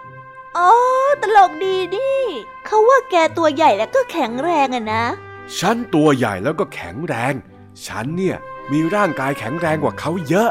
[0.57, 0.71] อ๋อ
[1.23, 2.11] ตลกดีดิ
[2.67, 5.05] เขาว่าแกตัวใหญ่และก็แข็งแรงอะนะ
[5.59, 7.35] ฉันตัวใหญ่แล้วก็แข็งแรง
[7.87, 8.37] ฉันเนี่ย
[8.73, 10.51] มีร่างกายแข็งแรงกว่าเขาเยอะ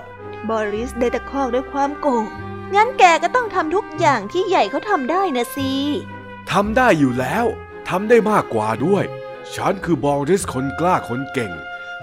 [0.50, 2.30] บอริสได้ตะคอกด้วยความโกรธ
[2.76, 5.72] งั้นแกก็ต้องทำทุกอย่างที่ใหญ่เขาทำได้นะสิ
[6.52, 7.46] ทำได้อยู่แล้ว
[7.90, 9.06] ทำได้มากกว่าด้วย
[9.56, 11.52] ฉันคือบอริสคนกล้าคนเก่ง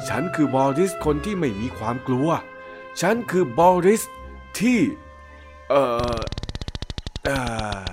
[0.08, 2.28] ฉันคือบอริสคนที่ไม่มีความกลัว
[3.00, 4.02] ฉันคือบอริส
[4.58, 4.78] ที่
[5.68, 5.82] เอ่
[6.14, 6.18] อ
[7.24, 7.38] เอ่
[7.80, 7.86] อ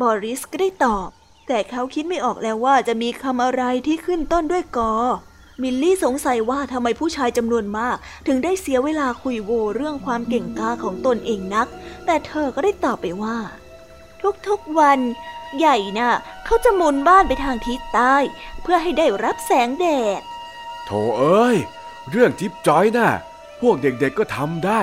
[0.00, 1.08] บอริสก็ได้ตอบ
[1.48, 4.92] แต่เขาคิดไม่ออกแล้วว่าจะมีคำอะไรที่ขึ้นต้นด้วยกอ
[5.62, 11.68] มิลลี่สงสัยว่าทำไมผู้ชายจำนวนมาก ถึงได้เสียเวลาคุยโวเรื่องความเก่งกาของตนเองนัก
[12.06, 13.38] แต่เธอก็ได้ตอบไปว่า
[14.48, 15.00] ทุกๆวัน
[15.58, 16.12] ใหญ่น่ะ
[16.44, 18.16] เขาจะหมุนบ้านไปทางทิศใต้
[18.62, 19.86] เพื่อให้ได้รับแสงแด
[20.18, 20.20] ด
[20.84, 21.56] โถเอ้ย
[22.10, 23.10] เรื่องจิ๊บจ้อยน่ะ
[23.60, 24.80] พวกเด็กๆก็ทำได้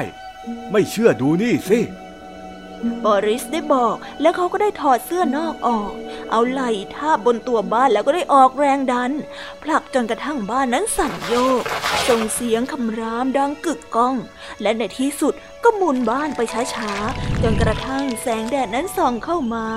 [0.72, 1.80] ไม่เชื่อดูนี่สิ
[3.06, 5.92] บอริสได้บอกแล้วเขาก็ได้ถอดเสื้อนอกออก
[6.32, 9.12] เอาไหล่ทาบบนตัวบ้านแล้วก็ได้ออกแรงดัน
[9.64, 11.64] ผลักจนกระทั่งบ้านนั้นสั่นโยก
[12.08, 14.16] ส่งเสียงคำรามดังกึกก้อง
[14.62, 16.42] และในที่สุดก็หมุนบ้านไป
[16.76, 19.68] ช้าๆ จนกระทั่งแสงแดดนั้นส่องเข้ามา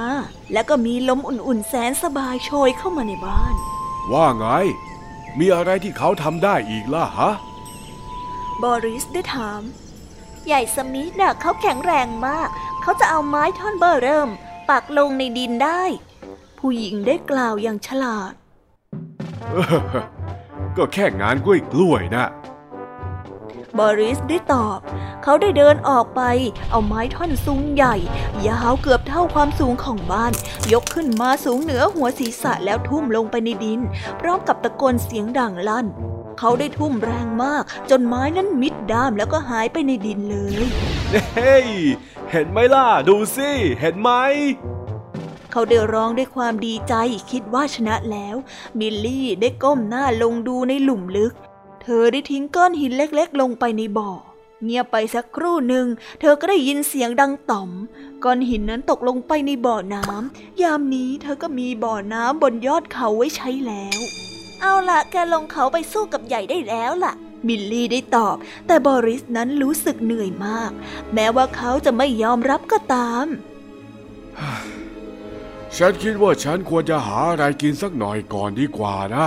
[0.52, 3.54] แล้วก็มีลมอุ่นๆแสนสบายโชยเข้ามาในบ้าน
[4.12, 4.46] ว่าไง
[5.38, 7.32] มีอะไรที่เขาทำได้อีกล่ะฮะ
[8.62, 9.62] บอริสได้ถาม
[10.46, 12.48] ใหญ่สมิธน่ะเขาแข็งแรงมาก
[12.86, 14.28] เขาจะเอาไม้ท่อนเบอร์เริ่ม
[14.70, 15.82] ปักลงในดินได้
[16.58, 18.32] ผู้หญิงได้กล่าวอย่างฉลาด
[20.76, 22.26] ก็แค่งานกล้วยกล้วยๆนะ
[23.78, 24.78] บอริสได้ตอบ
[25.22, 26.22] เขาได้เดินออกไป
[26.70, 27.94] เอาไม้ท่อนสูงใหญ่
[28.48, 30.32] ยาวเกือบเท่าความสูงของบ้าน
[30.72, 33.80] ยกขึ้นมาสูงเหนือหัวศีรษะแล้วทุ่มลงไปในดิน
[34.20, 35.86] พร้อมกับตะโกนเสียงดังลั่น
[36.38, 40.56] เขาได้ทุ่มแรงมาก จนไม้นั้นมิดด้ามแล้วก็หายไปในดินเลย
[41.36, 41.68] เฮ้ย
[42.30, 44.10] เห็นไหมล่ะ ดูสิ เห็นไหม
[45.50, 46.94] เขาได้ร้องด้วยความดีใจ
[47.30, 48.36] คิดว่าชนะแล้ว
[48.78, 51.32] มิลลี่ได้ก้มหน้าลงดูในหลุมลึก
[51.82, 54.10] เธอได้ทิ้งก้อนหินเล็กๆ ลงไปในบ่อ
[54.64, 55.86] เงียบไปสักครู่หนึ่ง
[56.20, 57.70] เธอก็ได้ยินเสียงดังต่อม
[58.24, 63.98] ก้อนหินนั้นตกลงไปในบ่อน้ำยามนี้เธอก็มีบ่อน้ำบนยอดเขาไว้ใช้แล้ว
[64.60, 67.12] เอาล่ะแกลงเขาไปสู้กับใหญ่ได้แล้วล่ะ
[67.46, 70.70] มิลลี่ได้ตอบ แต่บอริสนั้นรู้สึกเหนื่อยมาก
[71.14, 73.26] แม้ว่าเขาจะไม่ยอมรับก็ตาม
[75.76, 79.26] ฉันคิดว่าฉันควรจะหาอะไรกินสักหน่อยก่อนดีกว่านะ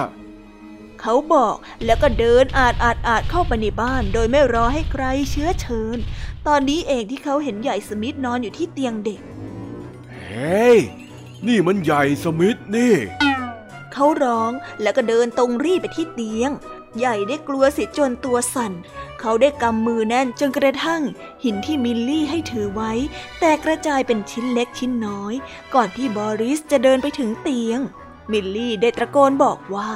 [1.01, 5.97] เขาบอกแล้วก็เดินอาดอาดอาดเข้าไปในบ้าน โดยไม่รอให้ใครเชื้อเชิญ
[6.47, 9.19] ตอนนี้เองที่เขาเห็นใหญ่สมิธนอนอยู่ที่เตียงเด็ก
[10.25, 10.79] เฮ้ย
[11.47, 12.95] นี่มันใหญ่สมิธนี่
[14.01, 16.51] เขาร้องแล้วก็เดินตรงรีบไปที่เตียง
[16.97, 18.73] ใหญ่ได้กลัวสียจนตัวสั่น
[19.19, 21.01] เขาได้กำมือแน่นจนกระทั่ง
[21.43, 22.91] หินที่มิลลี่ให้ถือไว้
[23.39, 25.33] แตกกระจายเป็นชิ้นเล็กชิ้นน้อย
[25.73, 27.79] ก่อนที่บอริสจะเดินไปถึงเตียง
[28.31, 29.89] มิลลี่ได้ตะโกนบอกว่า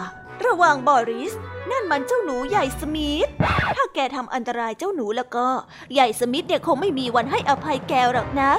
[0.45, 1.33] ระวังบอริส
[1.71, 3.27] นั่นมันเจ้าหนูใหญ่สมิธ
[3.75, 5.47] ถ้าแกทำอันตรายเจ้าหนูแล้วก็
[5.93, 8.51] ใหญ่สมิธเนี่ยคงไม่มีวันให้อภัยแกหรอกนะ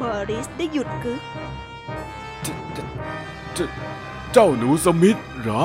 [0.00, 1.22] บอริสได้หยุดกึก
[4.32, 5.64] เจ้าหนูสมิธเหรอ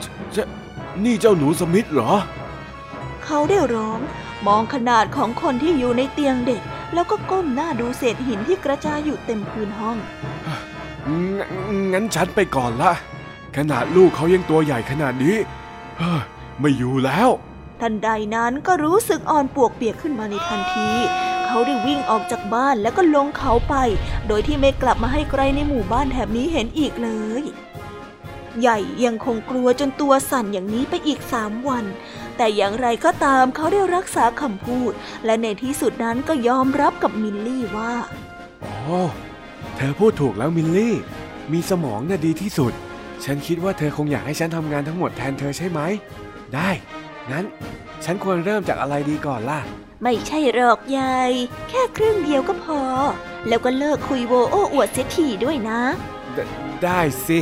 [0.00, 0.36] เจเจ
[1.04, 2.12] นี่เจ้าหนูสมิธเหรอ
[3.24, 3.98] เขาได้ร้อง
[4.46, 6.62] มองขนาดของคนที่อยู่ในเตียงเด็ก
[6.94, 9.96] แล้วก็ก้มหน้าดูเศษหินที่กระจายอยู่เต็มพื้นห้อง
[11.70, 12.92] งงั้นฉันไปก่อนละ
[13.56, 15.36] ขนาดลูกเขายังตัวใหญ่ขนาดนี้
[15.98, 16.22] เฮ้ย
[16.60, 17.28] ไม่อยู่แล้ว
[17.80, 20.88] ทันใดนั้นก็รู้สึกอ่อนปวกเปียกขึ้นมาในทันที
[21.46, 23.74] เขาได้วิ่งออกจากบ้านแล้วก็ลงเขาไป
[24.28, 27.42] โดยที่ไม่กลับมาให้ใครในหมู่บ้านแถบนี้เห็นอีกเลย
[28.60, 31.84] ใหญ่ยังคงกลัวจนตัวสั่นอย่างนี้ไปอีกสามวัน
[32.36, 34.92] แต่อย่างไรก็ตามเขาได้รักษาคำพูด
[35.24, 37.92] และในที่สุดนั้นก็ยอมรับกับมิลลี่ว่า
[38.60, 39.00] โอ้
[39.76, 40.96] เธอพูดถูกแล้วมิลลี่
[41.52, 42.72] มีสมองน่ะดีที่สุด
[43.24, 45.80] ฉันคิดว่าเธอคงอยากให้ฉันทำงานทั้งหมดแทนเธอใช่ไหม
[46.54, 46.70] ได้
[47.30, 47.44] งั้น
[48.04, 49.60] ฉันควรเริ่มจากอะไรดีก่อนล่ะ
[50.02, 51.32] ไม่ใช่หรอกยาย
[51.68, 52.80] แค่ครึ่งเดียวก็พอ
[53.48, 55.80] แล้วก็เลิกคุยโวโอ้อวดเสียทีด้วยนะ
[56.34, 56.38] ได
[56.82, 57.40] ได้สิ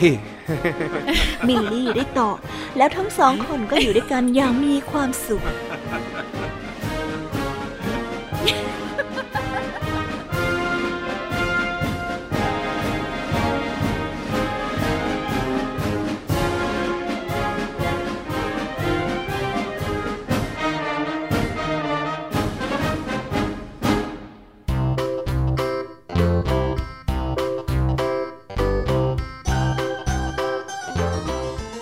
[1.49, 2.37] มิลลี่ได้ตอบ
[2.77, 5.43] แล้วทั้งสองคนก็อยู่ด้วยกันอย่างมีความสุข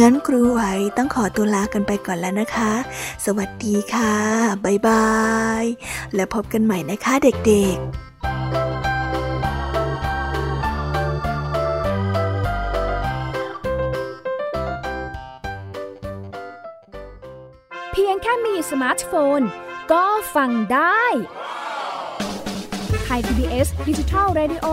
[0.00, 0.60] งั้นครูไหว
[0.96, 2.72] ต้องขอตัวลากันไปก่อนแล้วนะคะ
[3.24, 4.14] สวัสดีค่ะ
[4.64, 5.08] บ๊ายบา
[5.62, 5.64] ย
[6.14, 7.86] แล้วพบกันใหม่นะคะเด็กๆ
[17.92, 19.40] เพียงแค่มีสมาร์ทโฟน
[19.92, 21.02] ก็ฟังได้
[23.04, 24.66] Thai PBS Digital Radio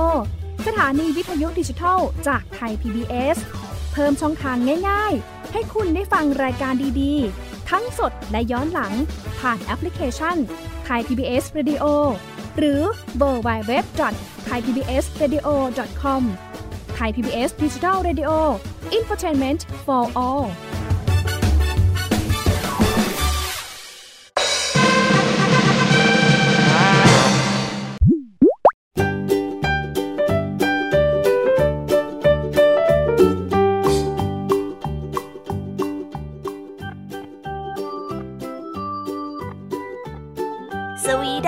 [0.67, 3.37] สถานีวิทยุดิจิทัลจากไทย PBS
[3.93, 4.57] เพิ่มช่องทาง
[4.89, 8.93] ง่าย ๆ ให้คุณได้ฟังรายการดีๆ ทั้งสดและย้อนหลัง
[9.39, 10.37] ผ่านแอปพลิเคชัน
[10.83, 11.85] ไทย PBS Radio
[12.57, 12.81] หรือ
[13.17, 13.85] เวอร์ไบเว็บ
[14.45, 15.47] ไทยพีบีเอสเรดิโอ
[16.01, 16.23] คอม
[16.95, 18.31] ไทยพีบีเอสดิจิทัลเรดิโอ
[18.93, 20.45] อินฟอร์เทนเมนต์ for all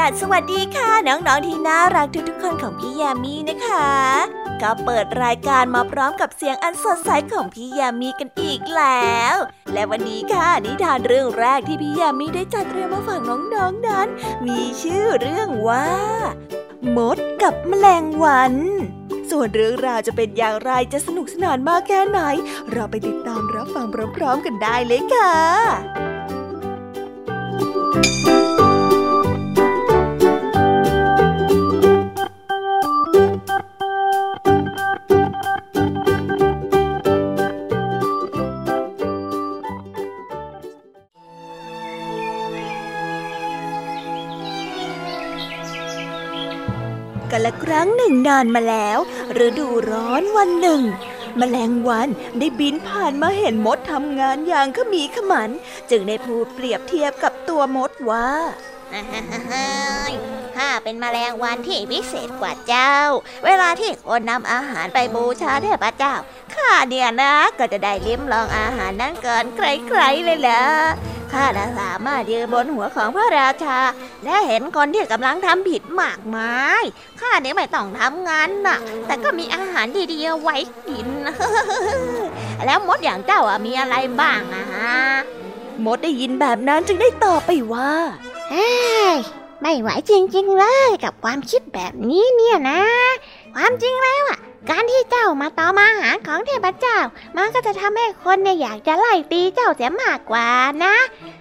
[0.06, 3.90] สวีดัสสวัสดีค่ะ น้องๆที่น่ารักทุกๆคนของพี่ยามีนะคะ
[4.62, 9.36] ก็เปิดรายการมาพร้อมกับเสียงอันสดใสของพี่ยามีกันอีกแล้ว
[9.74, 14.08] และวันนี้ค่ะนิทานเรื่องแรกที่พี่ยามีได้จัดเตรียมมาฝากน้องๆนนั้น
[14.48, 15.90] มีชื่อเรื่องว่า
[16.96, 18.54] มดกับแมลงวัน
[19.32, 22.20] ส่วนเรื่องราวจะเป็นอย่างไรจะสนุกสนานมากแค่ไหน
[22.72, 23.86] เราไปติดตามรับฟัง
[24.18, 25.36] พร้อมๆกันได้เลยค่ะ
[47.38, 49.00] กันละครั้งหนึ่งนานมาแล้ว
[49.46, 50.82] ฤดูร้อนวันหนึ่ง
[51.38, 52.08] แมลงวัน
[52.40, 55.50] ได้บินผ่านมาเห็นมดทำงานอย่างขมีขมัน
[55.90, 58.30] จึงได้พูดเปรียบเทียบกับตัวมดว่า
[60.56, 62.96] ข้าเป็นแมลงวันที่พิเศษกว่าเจ้า
[63.46, 66.14] เวลาที่คนนำอาหารไปบูชาเทพเจ้า
[66.56, 70.64] ข้าเนี่ยนะ ก็จะได้ลิ้มลองอาหารนั้นเกินใครๆเลยล่ะ
[71.36, 71.48] ข้า
[71.80, 73.80] สามารถยืนบนหัวของพระราชา
[74.24, 76.84] และเห็นคนที่กำลังทำผิดมากมาย
[77.22, 81.08] ข้าเนี่ยไม่ต้องทำงานน่ะ แต่ก็มีอาหารดีๆไว้กิน
[82.66, 84.96] แล้วมดอย่างเจ้าอะมีอะไรบ้างอะฮะ
[85.86, 87.92] มดได้ยินแบบนั้นจึงได้ตอบไปว่า
[88.52, 88.72] เฮ้
[89.12, 89.14] ย
[89.62, 92.82] ไม่ไหวจริงๆเลยกับความคิดแบบนี้เนี่ยนะ
[93.56, 97.00] ความจริงแล้วอะ การที่เจ้ามาต่อมาหารของเทพเจ้า
[97.38, 100.48] มันก็จะทำให้คนเนี่ยอยากจะไล่ตีเจ้าเสียมากกว่า
[100.84, 100.96] นะ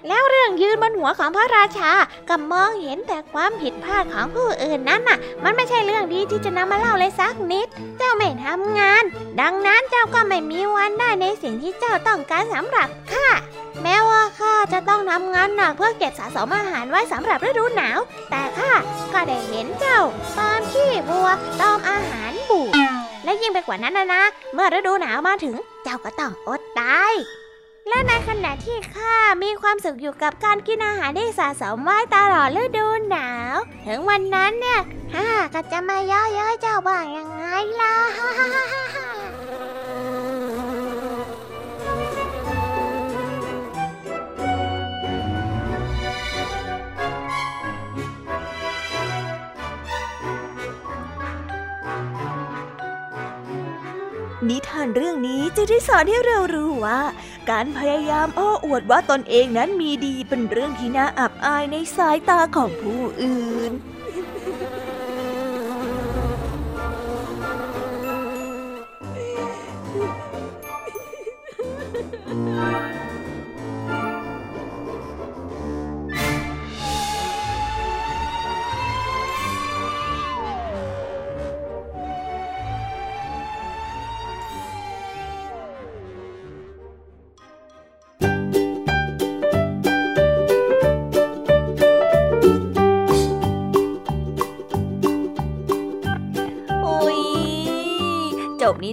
[0.09, 1.93] แล้วเรื่องยืนบนหัวของพระราชา
[2.29, 7.67] กับมองเห็นแต่ความผิดพลาดของผู้อื่นนั้นน่ะ มันไม่ใช่เรื่องดีที่จะนำมาเล่าเลยสักนิด
[7.99, 9.03] เจ้าไม่ทำงาน
[9.41, 13.29] ดังนั้นเจ้าก็ไม่มีวันได้ในสิ่งที่เจ้าต้องการสำหรับข้า
[13.83, 17.99] แม้ว่าข้าจะต้องทำงานหนักเพื่อเก็บสะสมอาหารไว้สำหรับฤดูหนาว
[18.31, 18.73] แต่ข้า
[19.13, 20.01] ก็ได้เห็นเจ้า
[20.39, 21.29] ตอมขี้บัว
[21.61, 22.94] ตอมอาหารบูด
[23.25, 24.23] และยิ่งไปกว่านั้นนะนะ
[24.55, 27.13] เมื่อฤดูหนาวมาถึง เจ้าก็ต้องอดตาย
[27.89, 33.57] และในขณะที่ข้ามีความสุขอยู่กับการกินอาหารที่สะสมไว้ตลอดฤดูหนาว
[33.87, 34.81] ถึงวันนั้นเนี่ย
[35.13, 37.45] ข้าก็จะมาย่อเย้ยเจ้าบ้างยังไง
[37.81, 37.97] ล่ะ
[54.51, 57.01] นิทานเรื่องนี้จะได้สอนให้เรารู้ว่า
[57.51, 63.73] การพยายามโอ้อวดว่าตนเองนั้นมีดีเป็นเรื่องที่น่าอับอายในสายตาของผู้อื่น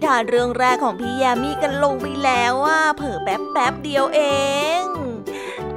[0.06, 4.22] ทานเรื่องแรกของพี่ยามีกันลงไปแล้วว่าเผอแป๊บแป๊บเดียวเอ
[4.82, 4.84] ง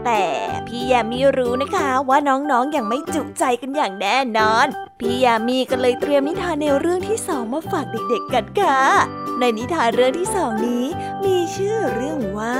[0.04, 0.24] แต่
[0.66, 4.66] พี่ยามีรู้นะคะว่าน้องๆออย่างไม่จุใจกันอย่างแน่นอน
[5.00, 8.80] พี่ยามีก็เลยเตรียมนิทานในเรื่องที่สองมาฝากเด็กๆกันค่ะ
[9.38, 10.84] ในนิทานเรื่องที่สองนี้
[11.24, 12.58] มีชื่อเรื่องว่า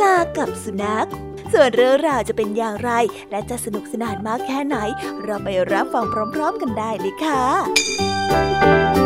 [0.00, 1.08] ลากับสุนัข
[1.52, 2.90] ส่วนเรื่องราวจะเป็นอย่างไร
[3.30, 4.76] และจะสนุกสนานมากแค่ไหน
[5.24, 8.97] เราไปรับฟังพร้อม ๆ กันได้เลยค่ะ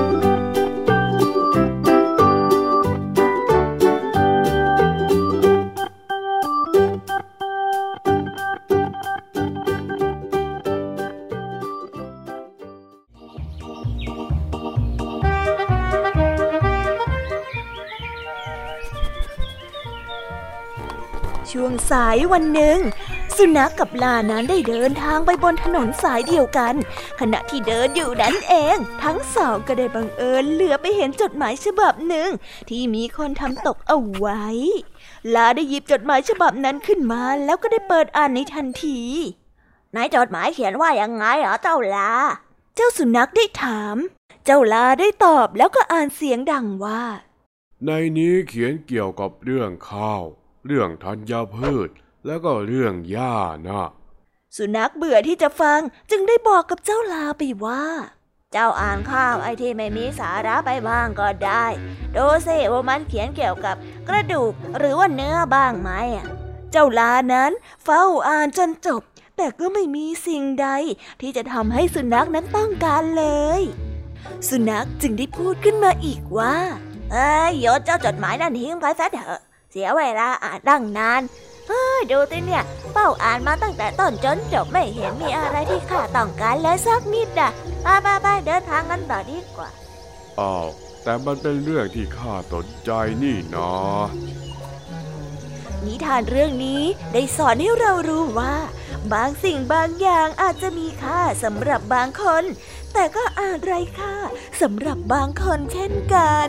[21.92, 22.78] สายวันหนึ่ง
[23.36, 26.74] สุนัขกกับลานั้นได้เดินทางไปบนถนนสายเดียวกัน
[27.20, 32.30] ขณะที่เดินอยู่นั้นเอง ทั้งสองก็ได้บังเอิญเหลือไปเห็นจดหมายฉบับหนึ่ง
[32.68, 34.44] ที่มีคนทำตกเอาไว้
[35.34, 39.00] ลาได้หยิบจดหมายฉบับนั้นขึ้นมาแล้วก็ได้เปิดอ่านในทันที
[39.94, 42.12] ในจดหมายเขียนว่ายังไงเหรอเจ้าลา
[42.76, 43.96] เจ้าสุนัขได้ถาม
[44.44, 47.02] เจ้าลาได้ตอบแล้วก็อ่านเสียงดังว่า
[47.86, 50.24] ในนี้เขียนเกี่ยวกับเรื่องข้าว
[50.66, 51.88] เรื่องธัญพืช
[52.26, 53.36] แล้วก็เรื่องหญ้า
[53.68, 53.88] นะ
[54.56, 57.84] สุนัขเบื่อที่จะฟังจึงได้บอกกับเจ้าลาไปว่า
[58.52, 61.66] เจ้าอ่านข้าวไอ้ที่ไม่มีสาระไปบ้างก็ได้
[62.16, 63.76] ดูสิว่ามันเขียนเกี่ยวกับ
[64.08, 65.90] กระดูกหรือว่าเนื้อบ้างไหม
[66.70, 67.52] เจ้าลานั้น
[67.84, 69.02] เฝ้าอ่านจนจบ
[69.36, 70.68] แต่ก็ไม่มีสิ่งใด
[71.20, 73.26] ที่จะทำให้สุนัขนั้นต้องการเล
[73.60, 73.62] ย
[74.48, 76.54] สุนัขจึงได้พูดขึ้นมาอีกว่า
[77.12, 79.40] เอ้ยโยนเจ้าจดหมายนั่นทิ้งไปซะเถอะ
[79.74, 81.22] เสียเวลาอ่านตั้งนาน
[81.68, 87.50] เฮ้ยดูสิเนี่ย เป้าอ่านมาตั้งแต่ต้นจนจบไม่เห็นมีอะไรที่ข้าต้องการเลยสักนิดอะ
[87.82, 89.70] ไปไปไปเดินทางกันต่อดีกว่า
[90.40, 90.66] อ้าว
[91.02, 92.90] แต่มันเป็นเรื่องที่ข้าสนใจ
[93.22, 93.72] นี่นะ
[95.84, 98.54] นิทานเรื่องนี้ได้สอนให้เรารู้ว่า
[99.12, 102.44] บางสิ่งบางอย่างอาจจะมีค่าสำหรับบางคน
[102.92, 104.16] แต่ก็อาจไร้ค่า
[104.62, 106.48] สำหรับบางคนเช่นกัน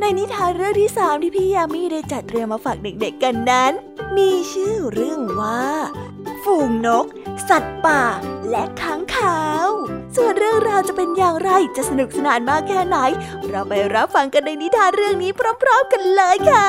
[0.00, 3.72] ในนิทานเรื่องที่สามที่พี่ยามีได้จัดเตรียมมาฝากเด็กๆกันนั้น
[4.16, 5.62] มีชื่อเรื่องว่า
[6.42, 7.06] ฝูงนก
[7.48, 8.02] สัตว์ป่า
[8.50, 9.68] และค้างคาว
[10.16, 12.98] ส่วนเรื่องราวจะเป็นอย่างไรจะสนุกสนานมากแค่ไหน
[13.48, 16.68] เราไปรับฟังกันในนิทานเรื่องนี้พร้อมๆกันเลยค่ะ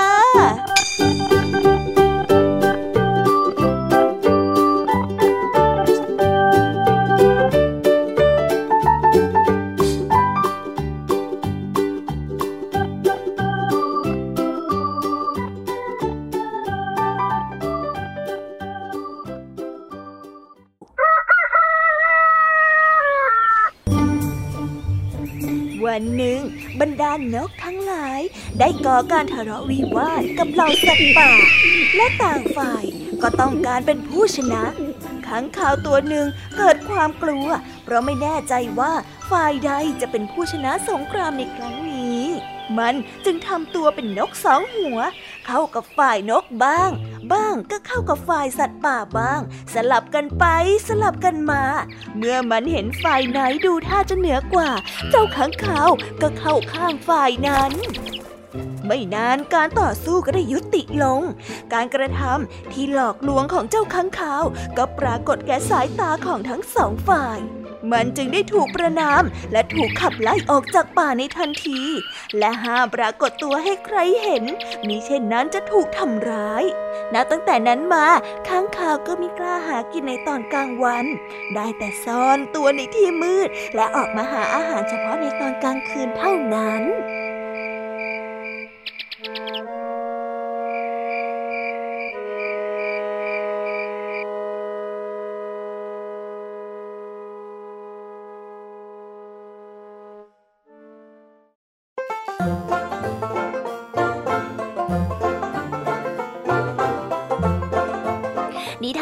[27.19, 28.21] นนกทั้งหลาย
[28.59, 31.31] ได้ก่อการทะเลาะวิวาทกับเหล่าสัตว์ป่า
[31.95, 32.83] และต่างฝ่าย
[33.21, 34.63] ก็ต้องการเป็นผู้ชนะ
[35.27, 37.47] ขังข่าวตัวหนึ่งเกิดความกลัว
[37.83, 38.93] เพราะไม่แน่ใจว่า
[39.31, 42.23] ฝ่ายใดจะเป็นผู้ชนะสงครามในครั้งนี้
[42.77, 42.95] มัน
[43.25, 44.99] จึงทำตัวเป็นนกสองหัว
[45.49, 46.91] เข้ากับฝ่ายนกบ้าง
[47.33, 49.41] บ้างก็เข้ากับฝ่ายสัตว์ป่าบ้าง
[49.73, 50.45] สลับกันไป
[50.87, 51.63] สลับกันมา
[52.17, 54.69] เมื่อมันเห็นฝ่ายไหนดูท่าจะเหนือกว่า
[55.09, 55.89] เจ้าขังขาว
[56.21, 57.71] ก็เข้าข้างฝ่ายนั้น
[58.85, 61.21] ไม่นานการต่อสู้ก็ได้ยุติลง
[61.73, 64.43] การกระทำที่หลอกลวงของเจ้าขังขาว
[64.77, 67.39] ก็ปรากฏแก่สายตาของทั้งสองฝ่าย
[67.91, 71.81] มันจึงได้ถูกประนาม และถูกขับไล่ออกจากป่าในทันที
[72.37, 74.43] และห้ามปรากฏตัวให้ใครเห็น
[74.87, 76.63] มิเช่นนั้นจะถูกทำร้าย
[77.13, 78.05] นับตั้งแต่นั้นมา
[78.47, 81.05] ข้างคาวก็ไมีกล้าหากินในตอนกลางวัน
[81.55, 86.83] ได้แต่ซ่อนตัวในที่มืด และออกมาหาอาหารเฉพาะในตอนกลางคืนเท่านั้น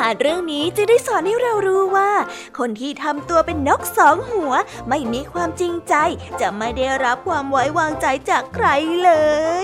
[0.07, 2.11] านเรื่องนี้จะได้สอนให้เรารู้ว่า
[2.57, 4.53] คนที่ทำตัวเป็นนกสองหัว
[4.89, 5.93] ไม่มีความจริงใจ
[6.41, 8.67] จะไม่ได้รับความไว้วางใจจากใคร
[9.03, 9.11] เล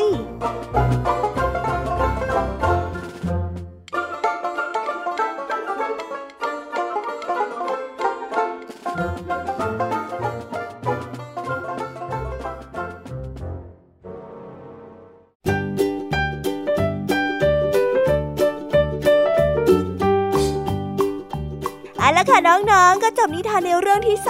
[0.01, 0.03] ย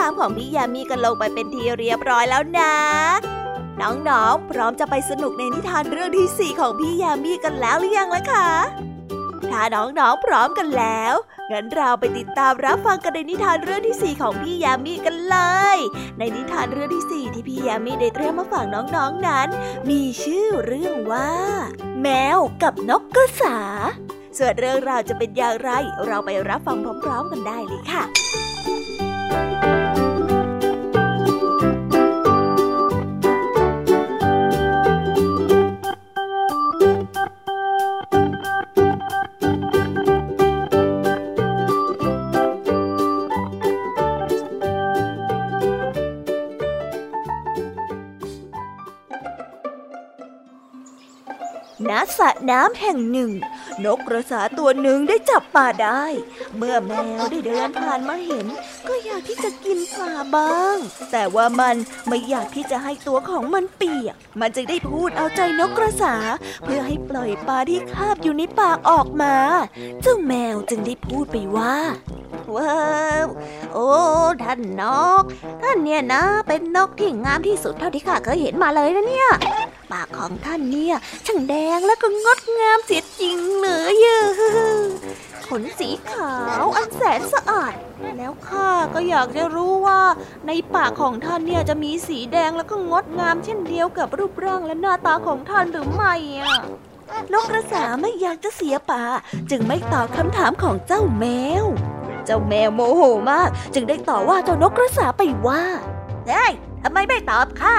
[0.04, 2.74] เรื่องที่3ของพี่ยามีกันลงไปเป็นที่เรียบร้อยแล้วนะ
[3.82, 8.49] น้องๆ พร้อมจะไปสนุกในนิทานเรื่องที่4ของพี่ยามีกันแล้วหรือยังล่ะคะ
[9.51, 11.14] ถ้าน้องๆ พร้อมกันแล้ว
[11.51, 15.38] งั้นเราไปติดตามรับฟังกันในนิทานเรื่องที่4ของพี่ยามีกันเล
[15.76, 15.78] ย
[16.18, 19.47] ในนิทานเรื่องที่4ที่พี่ยามีได้เตรียมมาฝากน้องๆนนั้น
[19.89, 21.32] มีชื่อเรื่องว่า
[22.01, 23.60] แมวกับนกกระสา
[24.38, 25.72] ส่วนเรื่องราวจะเป็นอย่างไร
[26.06, 28.04] เราไปรับฟังพร้อม ๆ กันได้เลยค่ะ
[29.83, 29.83] ณ
[52.18, 53.32] สระน้ำแห่งหนึ่ง
[53.86, 56.04] นกกระสาตัวหนึ่งได้จับปลาได้
[56.58, 58.47] เมื่อแมวได้เดินผ่านมาเห็น
[58.88, 60.78] ก็อยากที่จะกินปลาบ้าง
[61.12, 61.76] แต่ว่ามัน
[62.08, 66.16] ไม่อยากที่จะให้ตัวของมันเปียก มันจึงได้พูดเอาใจนกกระสา
[66.64, 69.36] เพื่อให้ปล่อยปลาที่คาบอยู่ในปากออกมา
[70.02, 71.76] เจ้าแมวจึงได้พูดไปว่า
[72.56, 73.28] ว้าว
[73.74, 73.90] โอ้
[74.44, 74.84] ท่านน
[75.22, 75.24] ก
[75.62, 79.30] ท่านเนี่ยนะ เป็นนกที่งามที่สุดเท่าที่ข้าเคยเห็นมาเลยนะเนี่ย
[79.92, 83.96] ปากของท่านเนี่ยช่างแดงแล้วก็งดงามเสียจริงเลย
[85.48, 86.34] ขนสีขา
[86.64, 87.74] วอันแสนสะอาด
[88.18, 90.02] แล้วข้าก็อยากจะรู้ว่า
[90.48, 96.56] ในปากของท่านเนี่ยจะมีสีแดงแล้วก็งดงามเช่นเดียวกับรูปร่างและหน้าตาของท่านหรือไม่อะ
[97.34, 99.04] นกกระสาไม่อยากจะเสียป่า
[99.50, 101.26] จึงไม่ตอบคำถามของเจ้าแม
[101.64, 101.66] ว
[102.26, 105.64] เจ้าแมวโมโหมาก จึงได้ต่อว่าเจ้านกกระสาไปว่า
[106.28, 106.52] เฮ้ย
[106.84, 107.76] ทำไมไม่ตอบข้า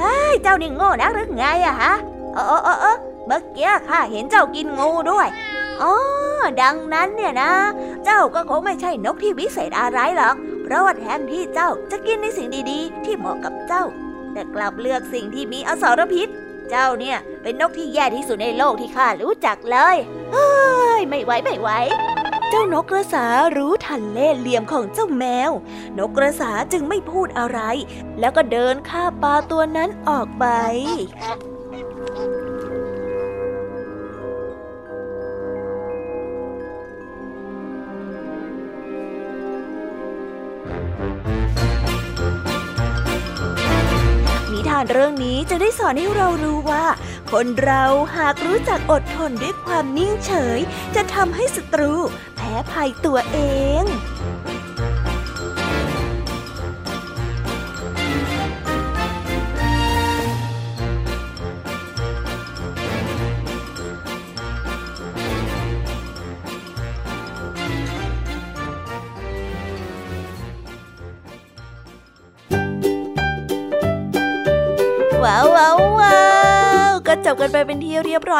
[0.00, 1.94] เฮ้ยเจ้านี่โง่นักหรือไงอะฮะ
[2.34, 2.96] เออเออเออ
[3.26, 5.28] เมื่อกี้ข้าเห็นเจ้ากินงูด้วย
[5.82, 5.94] อ๋อ
[6.62, 7.52] ดังนั้นเนี่ยนะ
[8.04, 13.84] เจ้าก็คงไม่ใช่นกที่วิเศษอะไรหรอก เพราะว่าแทนที่เจ้าจะกินในสิ่งดีๆ ที่เหมาะกับเจ้า
[14.32, 16.28] แต่กลับเลือกสิ่งที่มีอสรพิษ
[16.70, 19.96] เจ้าเนี่ยเป็นนกที่แย่ที่สุดในโลกที่ข้ารู้จักเลย
[20.32, 20.50] เฮ้
[20.98, 21.68] ยไม่ไหวไม่ไหว
[22.50, 23.24] เจ้านกกระสา
[23.56, 25.50] รู้ทันเล่ห์เหลี่ยมของเจ้าแมว
[25.98, 27.60] นกกระสาจึงไม่พูดอะไร
[28.20, 30.44] แล้วก็เดินข้าปลาตัวนั้นออกไป
[44.52, 46.84] นิทานเรื่องนี้จะได้สอนให้เรารู้ว่า
[47.32, 47.84] คนเรา
[48.16, 50.60] หากรู้จักอดทนด้วยความนิ่งเฉย
[50.94, 51.92] จะทำให้ศัตรู
[52.36, 53.38] แพ้ภัยตัวเอ
[53.82, 53.84] ง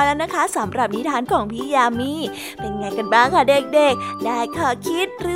[0.06, 2.12] แล้วนะคะสำหรับนิทานของพี่ยามี
[2.58, 5.35] เป็นไงกันบ้างคะเด็กๆ ได้ข้อคิดหรื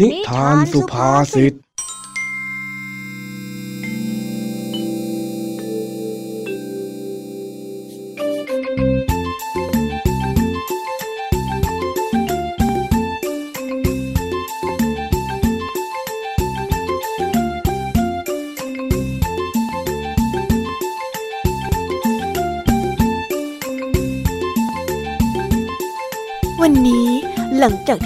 [0.00, 1.54] นิทานสุภาษิต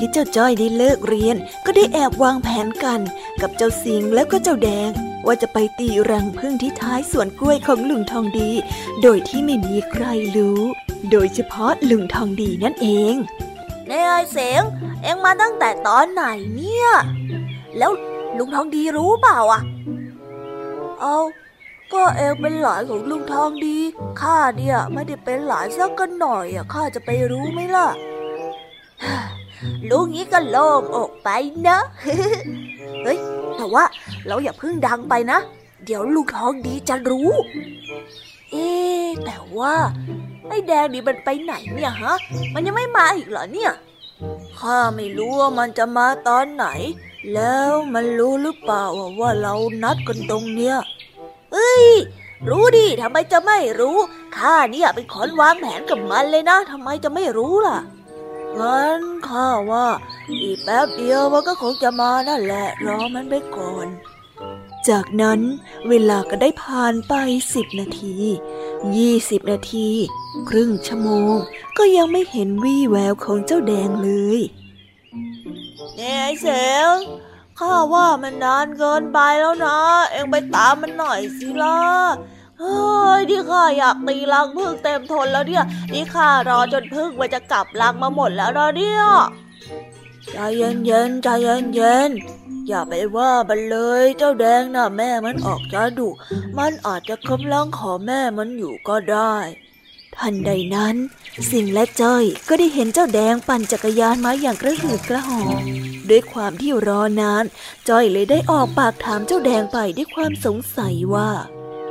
[0.09, 1.37] ที่เจ้าจ้อยได้เลิกเรียน
[1.67, 3.01] ก็ได้แอบวางแผนกัน
[3.43, 4.91] กับเจ้าสิงแล้วก็เจ้าแดง
[5.27, 8.51] ว่าจะไปตีรังพึ่งที่ท้ายสวนกล้วยของลุงทองดี
[9.03, 10.05] โดยที่ไม่มีใคร
[10.37, 10.61] รู้
[11.11, 13.15] โดยเฉพาะลุงทองดีนั่นเอง
[13.91, 14.63] นายไอเสง
[15.03, 16.89] เอ็งมาตั้งแต่ตอนไหนเนี่ย
[17.79, 17.91] แล้ว
[18.39, 19.63] ลุงทองดีรู้เปล่าอะ
[21.01, 21.17] เอา
[21.93, 23.77] ก็เองเป็นหลานของลุงทองดี
[24.21, 27.89] ข้าเนี่ยไม่ได้เป็นหลานสักกันหน่อยอะ ข้าจะไปรู้ไหมล่ะ
[29.89, 31.29] รู้งี้ก็โล่งอกไป
[31.63, 31.79] เนะ
[33.05, 33.19] เฮ้ย
[33.57, 33.85] แต่ว่า
[34.27, 35.39] เราอย่าเพิ่งดังไปนะ
[35.85, 37.31] เดี๋ยวลุงทองดีจะรู้
[38.51, 38.69] เอ๊
[39.25, 39.75] แต่ว่า
[40.49, 42.17] ไอ้แดงนี่มันไปไหนเนี่ยฮะ
[42.55, 43.73] มันยังไม่มาอีกเหรอเนี่ย
[44.59, 46.67] ข้าไม่รู้ว่ามันจะมาตอนไหน
[47.35, 48.85] แล้วมันรู้หรือเปล่า
[49.21, 50.77] ว่าเรานัดกันตรงเนี้ย
[51.53, 51.87] เอ้ย
[52.51, 53.97] รู้ดิทำไมจะไม่รู้
[54.37, 57.79] ข้าเนี่ยเป็นคนวางแผนกับมันเลยนะทำไมจะไม่รู้ล่ะ
[58.61, 59.89] งั้นข้าว่า
[60.43, 63.87] อีกแป๊บเดียวมันก็คงจะมานั่นแหละรอมันไปก่อน
[64.89, 65.41] จากนั้น
[65.89, 67.15] เวลาก็ได้ผ่านไป
[67.55, 68.17] สิบนาที
[68.97, 69.89] ยี่สิบนาที
[70.49, 71.35] ครึ่งชั่วโมง
[71.79, 74.41] ก็ยังไม่เห็นวี่แววของเจ้าแดงเลย
[75.99, 76.49] นี่ไอ้เส
[76.93, 76.95] ง
[77.59, 79.79] ข้าว่ามันนานเกินไปแล้วนะ
[80.11, 81.81] เอ็งไปตามมันหน่อยสิล่ะ
[82.61, 82.79] เฮ้
[83.19, 89.03] ยที่ข้าอยากตีรังพึ่งเต็มทนแล้วเนี่ยนี่ข้ารอจนพึ่งมันจะกลับรังมาหมดแล้วนะเนี่ย
[90.33, 91.29] ใจเย็นๆใจ
[91.75, 96.09] เย็นๆอย่าไปว่ามันเลยเจ้าแดงน่ะแม่มันออกจะดุ
[96.59, 99.35] มันอาจจะกำลังขอแม่มันอยู่ก็ได้
[100.17, 100.97] ทันใดนั้น
[101.51, 105.63] สิงและจ้อยก็ได้เห็นเจ้าแดงปั่นจักรยานมาอย่างกระหืดกระหอบ
[106.11, 107.45] ด้วยความที่รอนาน
[107.89, 111.31] จ้อยเลยได้ออกปากถามเจ้าแดงไปด้วยความสงสัยว่า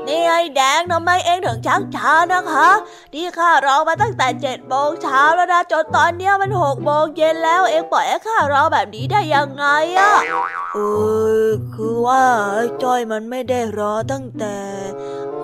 [0.07, 2.69] นี่ไอ้แดงทำไมเองถึงชักช้านะคะ
[3.13, 9.65] ที่ข้ารอมาตั้งแต่เจ็ดโมงเช้าแล้วนะจนตอนเนี้ยมันหกโมงเย็นแล้วเองปล่อยให้ข้ารอแบบนี้ได้ยังไง
[9.97, 10.13] อะ
[10.73, 10.77] เอ
[11.45, 14.57] อคือว่าไอ้จ้อยมันไม่ได้รอตั้งแต่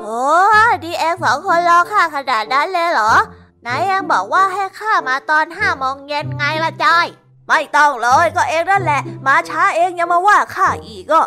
[0.01, 0.21] โอ้
[0.83, 3.13] ดีเองสองคนรอข้าขนาดนั้นเลยเหรอ
[3.61, 7.07] ไหนเองบอกว่าให้ข้ามาตอนห้าโมงเย็นไงล่ะจ้อย
[7.47, 11.21] ไม่ต้องเลยก็เองนั่นแหละ มาช้าเองยังมาว่าข้าอีกก็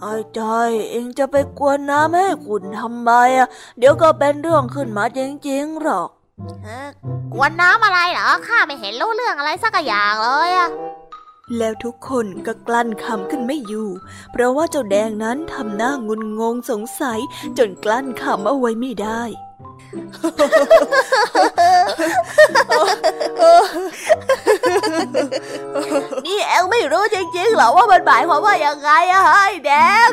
[0.00, 3.48] ไอ้จอยเองจะไปกวนน้ำให้ขุนทำไมอะ
[3.78, 6.08] เดี๋ยวก็เป็นเรื่องขึ้นมาจริงๆหรอก
[6.64, 6.88] เออ
[7.32, 10.70] กวนน้ำอะไรเหรอข้าไม่เห็นรู้เรื่องอะไรสักอย่างเลยอะ
[11.58, 13.88] แล้วทุกคนก็กลั้นคำขึ้นไม่อยู่
[14.32, 17.20] เพราะว่าเจ้าแดงนั้นทำหน้างุนงงสงสัย
[17.58, 19.22] จนกลั้นคำเอาไว้ไม่ได้
[26.26, 29.70] นี่เองไม่รู้จริงๆหรอว่ามันหมายความว่ายังไงอะไอ้แด
[30.06, 30.08] ง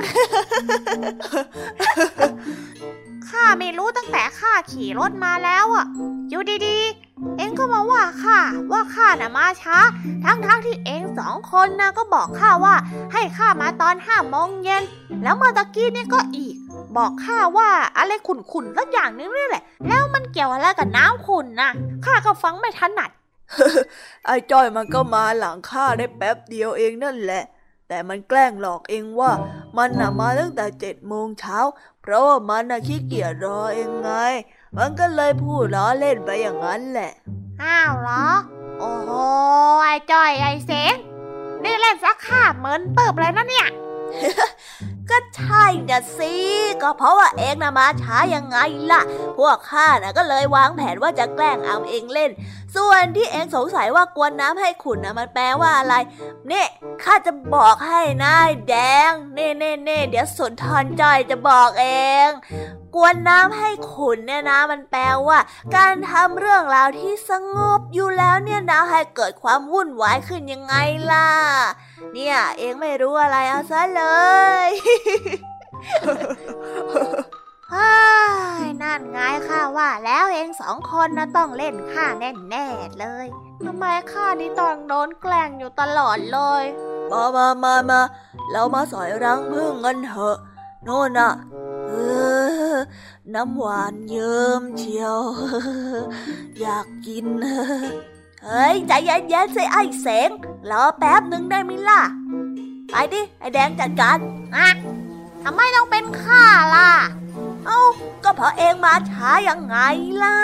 [3.30, 5.86] ข้าไม่รู้ตั้งแต่ข้าขี่รถมาแล้วอะ
[6.30, 8.40] อยู่ดีๆ เอ็งก็มาว่าข้า
[8.72, 9.78] ว่าข้าน่ะมาช้า
[10.24, 12.76] ทั้งๆที่เอ็งสองคนนะก็บอกข้าว่า
[13.14, 14.84] ให้ข้ามาตอนห้าโมงเย็น
[15.24, 16.47] แล้วเมื่อตะกี้นี่ก็อี
[16.98, 21.72] บอกข้าว่าอะไรขุ่นๆสักอย่างนึงนี่แหละ แล้วมันเกี่ยวอะไรกับน้ำขุ่นนะ
[22.06, 23.12] ข้าก็ฟังไม่ถนัด
[24.26, 27.44] ไอ้จ้อยมันก็มาหลังข้าได้แป๊บเดียวเองนั่นแหละ
[27.88, 29.32] แต่มันแกล้งหลอกเองว่า
[29.78, 31.58] มันน่ะมาตั้งแต่เจ็ดโมงเช้า
[32.02, 34.12] เพราะว่ามันน่ะขี้เกียจรอเองไง
[34.78, 37.12] มันก็เลยพูดล้อเล่นไปอย่างนั้นแหละ
[37.64, 38.26] อ้าวเหรอ
[38.80, 39.12] โอ้โห
[39.84, 40.96] ไอ้จ้อยไอ้เสง
[41.64, 43.68] นี่เล่นซักข้าเหมือนเติบเลยนะเนี่ย
[45.10, 46.34] ก็ใช่นะสิ
[46.82, 48.58] ก็เพราะว่าเองนะมาช้ายังไง
[48.92, 49.02] ล่ะ
[49.38, 52.32] พวกข้านะก็เลยวางแผนว่าจะแกล้งเอาเองเล่น
[52.78, 55.96] ส่วนที่เองสงสัยว่ากวนน้ำให้ขุนนะมันแปลว่าอะไร
[56.48, 56.68] เนี่ย
[57.04, 58.76] ข้าจะบอกให้นะไอ้แด
[59.10, 61.88] ง เน่เน่เน่เดี๋ยวสุนทรจอยจะบอกเอ
[62.28, 62.30] ง
[62.96, 65.40] กวนน้ำให้ขุนเนี่ยนะ มันแปลว่า
[65.76, 70.76] การทำเรื่องราวที่สงบอยู่แล้วเนี่ยนะให้เกิดความวุ่นวายขึ้นยังไง
[71.12, 71.30] ล่ะ
[72.14, 74.04] เนี่ยเองไม่รู้อะไรเอาซะเล
[74.68, 74.70] ย
[77.74, 77.92] ฮ้
[78.62, 83.26] ยนั่นไงข้าว่าแล้วเองสองคนนะต้องเล่นข้าแน่ๆเลย
[83.66, 86.64] ทำไมข้านี่ต้องโดนแกล้งอยู่ตลอดเลย
[87.12, 88.02] มามามามา
[88.52, 90.38] เรามาสอยรังพึ่งกันเถอะ
[90.84, 91.32] โน่นน่ะ
[91.88, 91.92] เอ
[92.74, 92.76] อ
[93.34, 95.18] น้ำหวานเยิ้มเชียว
[96.60, 97.26] อยากกิน
[98.44, 100.30] เฮ้ย ใจเย็นๆสิไอ้เสง
[100.72, 102.02] รอแป๊บหนึ่งได้ไหมล่ะ
[102.92, 104.18] ไปดิ ไอ้แดงจัดการ
[104.56, 104.68] อะ
[105.44, 106.44] ทำไมต้องเป็นข้า
[106.76, 106.90] ล่ะ
[107.66, 107.82] เอ้า
[108.24, 109.78] ก็เพราะเองมาช้ายังไง
[110.24, 110.38] ล่ะ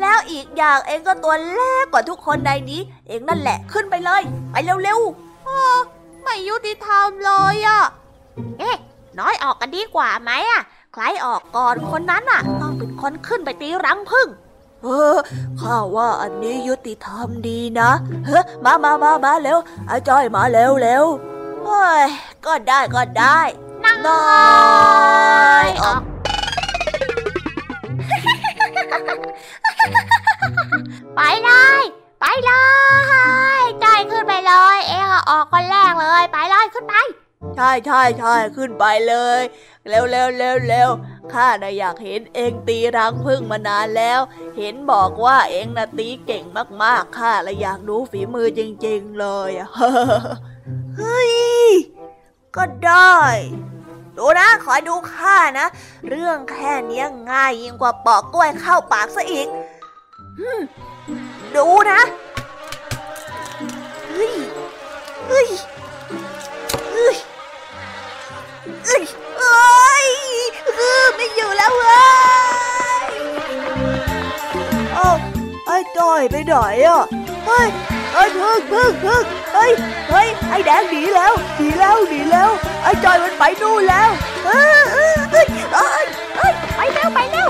[0.00, 4.54] แล้วอีกอย่างเองก็ตัวเล็กกว่าทุกคนในนี้ เองนั่นแหละขึ้นไปเลย ไป
[4.84, 7.80] เร็วๆไม่ยุติธรรมเลยอะ
[8.58, 8.76] เอ๊ะ
[9.18, 10.62] น้อยออกกันดีกว่าไหมอะ
[10.92, 14.28] ใครออกก่อนคนนั้นอะต้องเป็นคนขึ้นไปตีรังพึ่ง
[14.82, 15.16] เออ
[15.60, 17.90] ข้าว่าอันนี้ยุติธรรมดีนะ
[18.26, 21.04] เฮ้มามามามาเร็วไอ้จ้อยมาเร็วเร็ว
[21.64, 22.04] เฮ้ย
[22.46, 23.38] ก็ได้ก็ได้
[23.84, 24.26] นั่งน้อ
[25.64, 26.02] ยออก
[31.16, 31.50] ไปเล
[31.80, 31.82] ย
[32.20, 32.52] ไปเล
[33.58, 36.94] ยจอยขึ้นไปเลย เองออกคนแรกเลย ไปเลยขึ้นไป
[37.56, 39.40] ใช่ใช่ใช่ขึ้นไปเลย
[39.88, 40.90] เร็วเร็วเร็วเร็ว
[41.32, 44.20] ข้าน่ะอยากเห็นเองตีรังพึ่งมานานแล้ว
[44.56, 46.44] เห็นบอกว่าเองน่ะตีเก่ง
[46.82, 49.50] มากๆข้าเลยอยากดูฝีมือจริง ๆ เลย
[50.96, 51.32] เฮ้ย
[52.56, 53.16] ก็ได้
[54.16, 55.66] ดูนะขอดูข้านะ
[56.08, 59.48] เรื่องแค่นี้ง่ายยิ่งกว่าปอกกล้วยเข้าปากซะอีก
[61.56, 62.00] ดูนะ
[64.08, 64.32] เฮ้ย
[65.28, 65.48] เฮ้ย
[66.92, 67.16] เฮ้ย
[68.84, 69.04] เอ้ย
[69.38, 70.06] เอ้ย
[70.76, 71.96] เออไม่อยู่แล้วเว้
[73.02, 73.06] ย
[74.94, 75.08] เอ้า
[75.66, 76.54] ไอ้จ้อยไปไหน
[76.86, 77.02] อะ
[77.46, 77.68] เฮ้ย
[78.12, 79.70] ไอ้ยพึ่งพึ่งพึ่งเฮ้ย
[80.10, 82.50] เฮ้ยไอ้แดงหนีแล้วหนีแล้วหนีแล้ว
[82.82, 84.10] ไอ้จอยมันไปนู่นแล้ว
[84.46, 87.48] เออเออเอ้ยเอ้ยเอ้ยไปเร็วไปเร็ว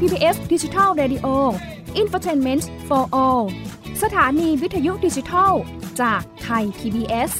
[0.00, 1.26] ไทย PBS ดิจิทัล Radio
[2.00, 3.44] Infotainment for All
[4.02, 5.52] สถานีวิทยุดิจิทัล
[6.00, 7.32] จากไทย PBS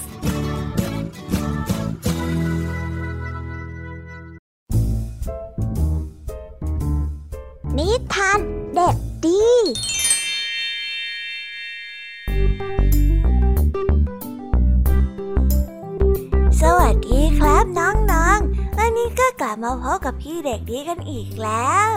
[7.79, 8.41] นิทาน
[8.75, 9.45] เด็กดี
[16.61, 21.97] สวัสดีครับน้องๆ วันนี้ก็กลับมาพบกับพี่เด็กดีกันอีกแล้ว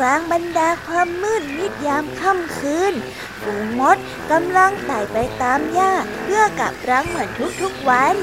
[0.00, 2.94] กลางบรรดาความมืดมิดยามค่ำคืน
[3.42, 3.96] ฝูงมด
[4.32, 5.92] กำลังไต่ไปตามหญ้า
[6.22, 7.30] เพื่อกับรังเหมือน
[7.62, 8.16] ทุกๆวัน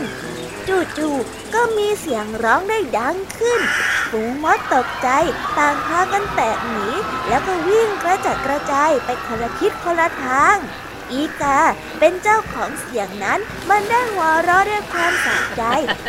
[0.97, 3.61] จู่ๆก็มีเสียงร้องได้ดังขึ้น
[4.11, 5.09] ฝูงมดตกใจ
[5.57, 6.87] ต่างพากันแตกหนี
[7.27, 10.57] แล้วก็วิ่งกระจัดกระจายไปคนละทิศคนละทาง
[11.11, 11.59] อีกา
[11.99, 15.63] เป็นเจ้าของเสียงนั้น มันได้หัวเราะด้วยความสะใจ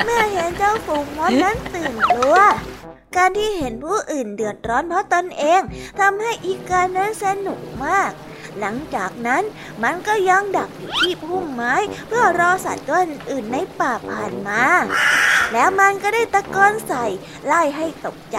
[0.04, 2.36] เมื่อเห็นเจ้าฝูงมดนั้นตื่นกลัว
[3.16, 5.60] การที่เห็นผู้อื่นเดือดร้อนเพราะตนเอง
[6.00, 8.12] ทำให้อีกานั้นสนุกมาก
[8.60, 9.42] หลังจากนั้น
[9.82, 11.74] มันก็ยังดักอยู่ที่พุ่มไม้
[12.08, 13.00] เพื่อรอสัตว์ตัว
[13.30, 14.64] อื่นในป่าผ่านมา
[15.52, 17.04] แล้วมันก็ได้ตะโกนใส่
[17.46, 18.38] ไล่ให้ตกใจ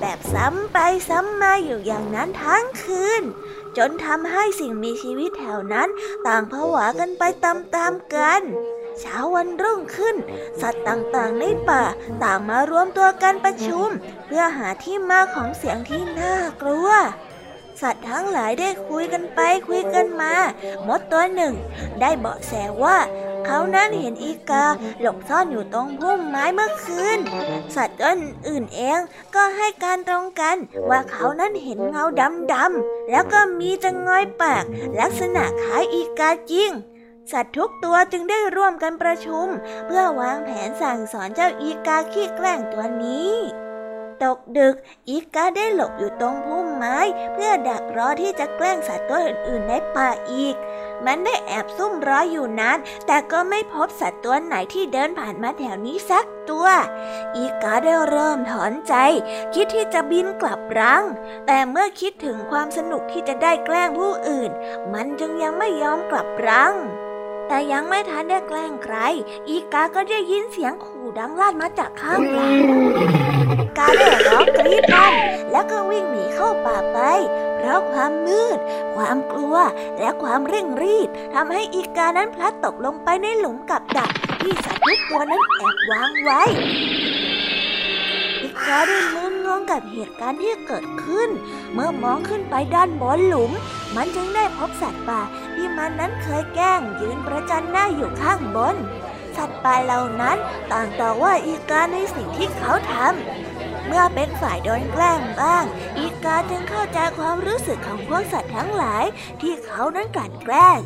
[0.00, 3.22] แบบซ้ำไปซ้ำมาอยู่อย่างนั้นทั้งคืน
[3.76, 5.88] จนทำให้สิ่งมีชีวิตแถวนั้น
[6.26, 8.42] ต่างผวากันไปตามๆกัน
[9.00, 10.16] เช้าวันรุ่งขึ้น
[10.60, 11.84] สัตว์ต่างๆในป่า
[12.22, 13.88] ต่างมารวมตัวกันประชุม
[14.26, 16.90] เพื่อหาที่มาของเสียงที่น่ากลัว
[17.82, 20.34] สัตว์ทั้งหลายได้คุยกันไปคุยกันมา
[20.86, 21.54] มดตัวหนึ่ง
[22.00, 22.98] ได้เบาะแสว่า
[23.46, 24.64] เขานั้นเห็นอีกา
[25.00, 27.18] หลบซ่อนอยู่ตรงพุ่มไม้เมื่อคืน
[27.76, 28.12] สัตว์ตัว
[28.48, 28.98] อื่นเอง
[29.34, 30.56] ก็ให้การตรงกัน
[30.88, 32.04] ว่าเขานั้นเห็นเงา
[32.52, 34.64] ดำๆแล้วก็มีจะงอยปาก
[35.00, 36.70] ลักษณะคล้ายอีกาจริง
[37.32, 39.46] สัตว์ทุกตัวจึงได้ร่วมกันประชุม
[39.86, 43.32] เพื่อวางแผนสั่งสอนเจ้าอีกาขี้แกล้งตัวนี้
[44.24, 44.74] ตกดึก
[45.08, 46.98] อีกาได้หลบอยู่ตรงพุ่มไม้
[47.32, 50.56] เพื่อดักรอที่จะแกล้งสัตว์ตัวอื่นๆในป่าอีก
[51.06, 56.66] มันได้แอบซุ่มรออยู่นานแต่ก็ไม่พบสัตว์ตัวไหนที่เดินผ่านมาแถวนี้สักตัว
[57.36, 58.94] อีกาได้เริ่มถอนใจ
[59.54, 61.04] คิดที่จะบินกลับรัง
[61.46, 64.50] แต่เมื่อคิดถึงความสนุกที่จะได้แกล้งผู้อื่น
[64.92, 66.74] มันจึงยังไม่ยอมกลับรัง
[67.48, 68.96] แต่ยังไม่ทันได้แกล้งใคร
[69.48, 72.52] อีกาก็ได้ยินเสียงขู่ดังลั่นมาจากข้างหลัง
[73.78, 75.14] กาได้ร้องกรีดลั่น
[75.50, 76.98] แล้วก็วิ่งหนีเข้าป่าไป
[77.56, 78.58] เพราะความมืด
[78.96, 79.56] ความกลัว
[79.98, 86.42] และความเร่งรีบทำให้อีกานั้นพลัดตกลงไปในหลุมกับดักที่สัตว์ทุกตัวนั้นแอบวางไว้
[88.66, 91.28] อีกาได้มึนงงกับเหตุการณ์ที่เกิดขึ้น
[91.72, 93.52] เมื่อมองขึ้นไปด้านบนหลุม
[93.96, 95.20] มันจึงได้พบสัตว์ป่า
[95.54, 98.76] ที่มันนั้นเคยแกล้งยืนประจันหน้าอยู่ข้างบน
[99.36, 100.36] สัตว์ป่าเหล่านั้น
[100.72, 105.64] ต่างต่อว่าอีกาในสิ่งที่เขาทำเมื่อเป็นฝ่ายโดนแกล้งบ้าง
[105.98, 109.04] อีกาจึงเข้าใจความรู้สึกของพวกสัตว์ทั้งหลาย
[109.40, 110.78] ที่เขานั้นกลั่นแกล้ง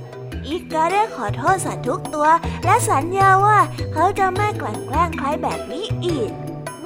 [0.46, 2.28] อีกาได้ขอโทษสัตว์ทุกตัว
[2.64, 3.58] และสัญญาว่า
[3.92, 6.32] เขาจะไม่กลั่นแกล้งใครแบบนี้อีก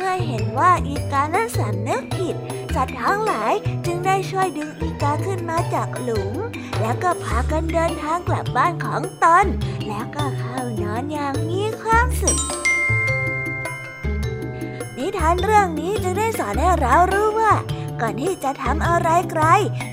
[0.05, 2.37] มื่อเห็นว่าอีกานั้นสำนึกผิด
[2.75, 3.53] สัตว์ทั้งหลาย
[3.87, 6.35] จึงได้ช่วยดึงอีกาขึ้นมาจากหลุม
[6.81, 9.47] แล้วก็พากันเดินทางกลับบ้านของตน
[9.89, 12.39] แล้วก็เข้านอนอย่างมีความสุข
[14.97, 17.53] นิทานเรื่องนี้จึงได้สอนให้เรารู้ว่า
[18.01, 19.45] ก่อนที่จะทำอะไรไกล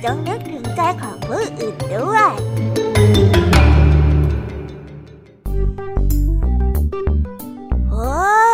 [0.03, 2.31] จงนึกถึงใจของผู้อื่นด้วย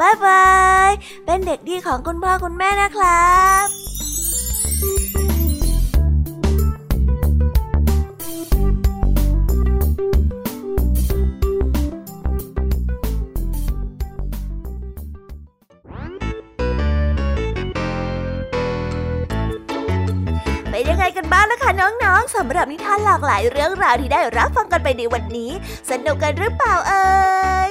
[0.00, 0.46] บายบา
[0.88, 0.90] ย
[1.24, 3.32] เป็นเด็กดีของคุณพ่อคุณแม่นะครั
[3.64, 3.66] บ
[20.70, 25.50] เปยังไงกันบ้างนะคะน้องๆสำหรับนิทานหลากหลายเรื่องราวที่ได้รับฟังกันไปในวันนี้
[25.90, 27.06] สนุกกันหรือเปล่าเอ่
[27.68, 27.70] ย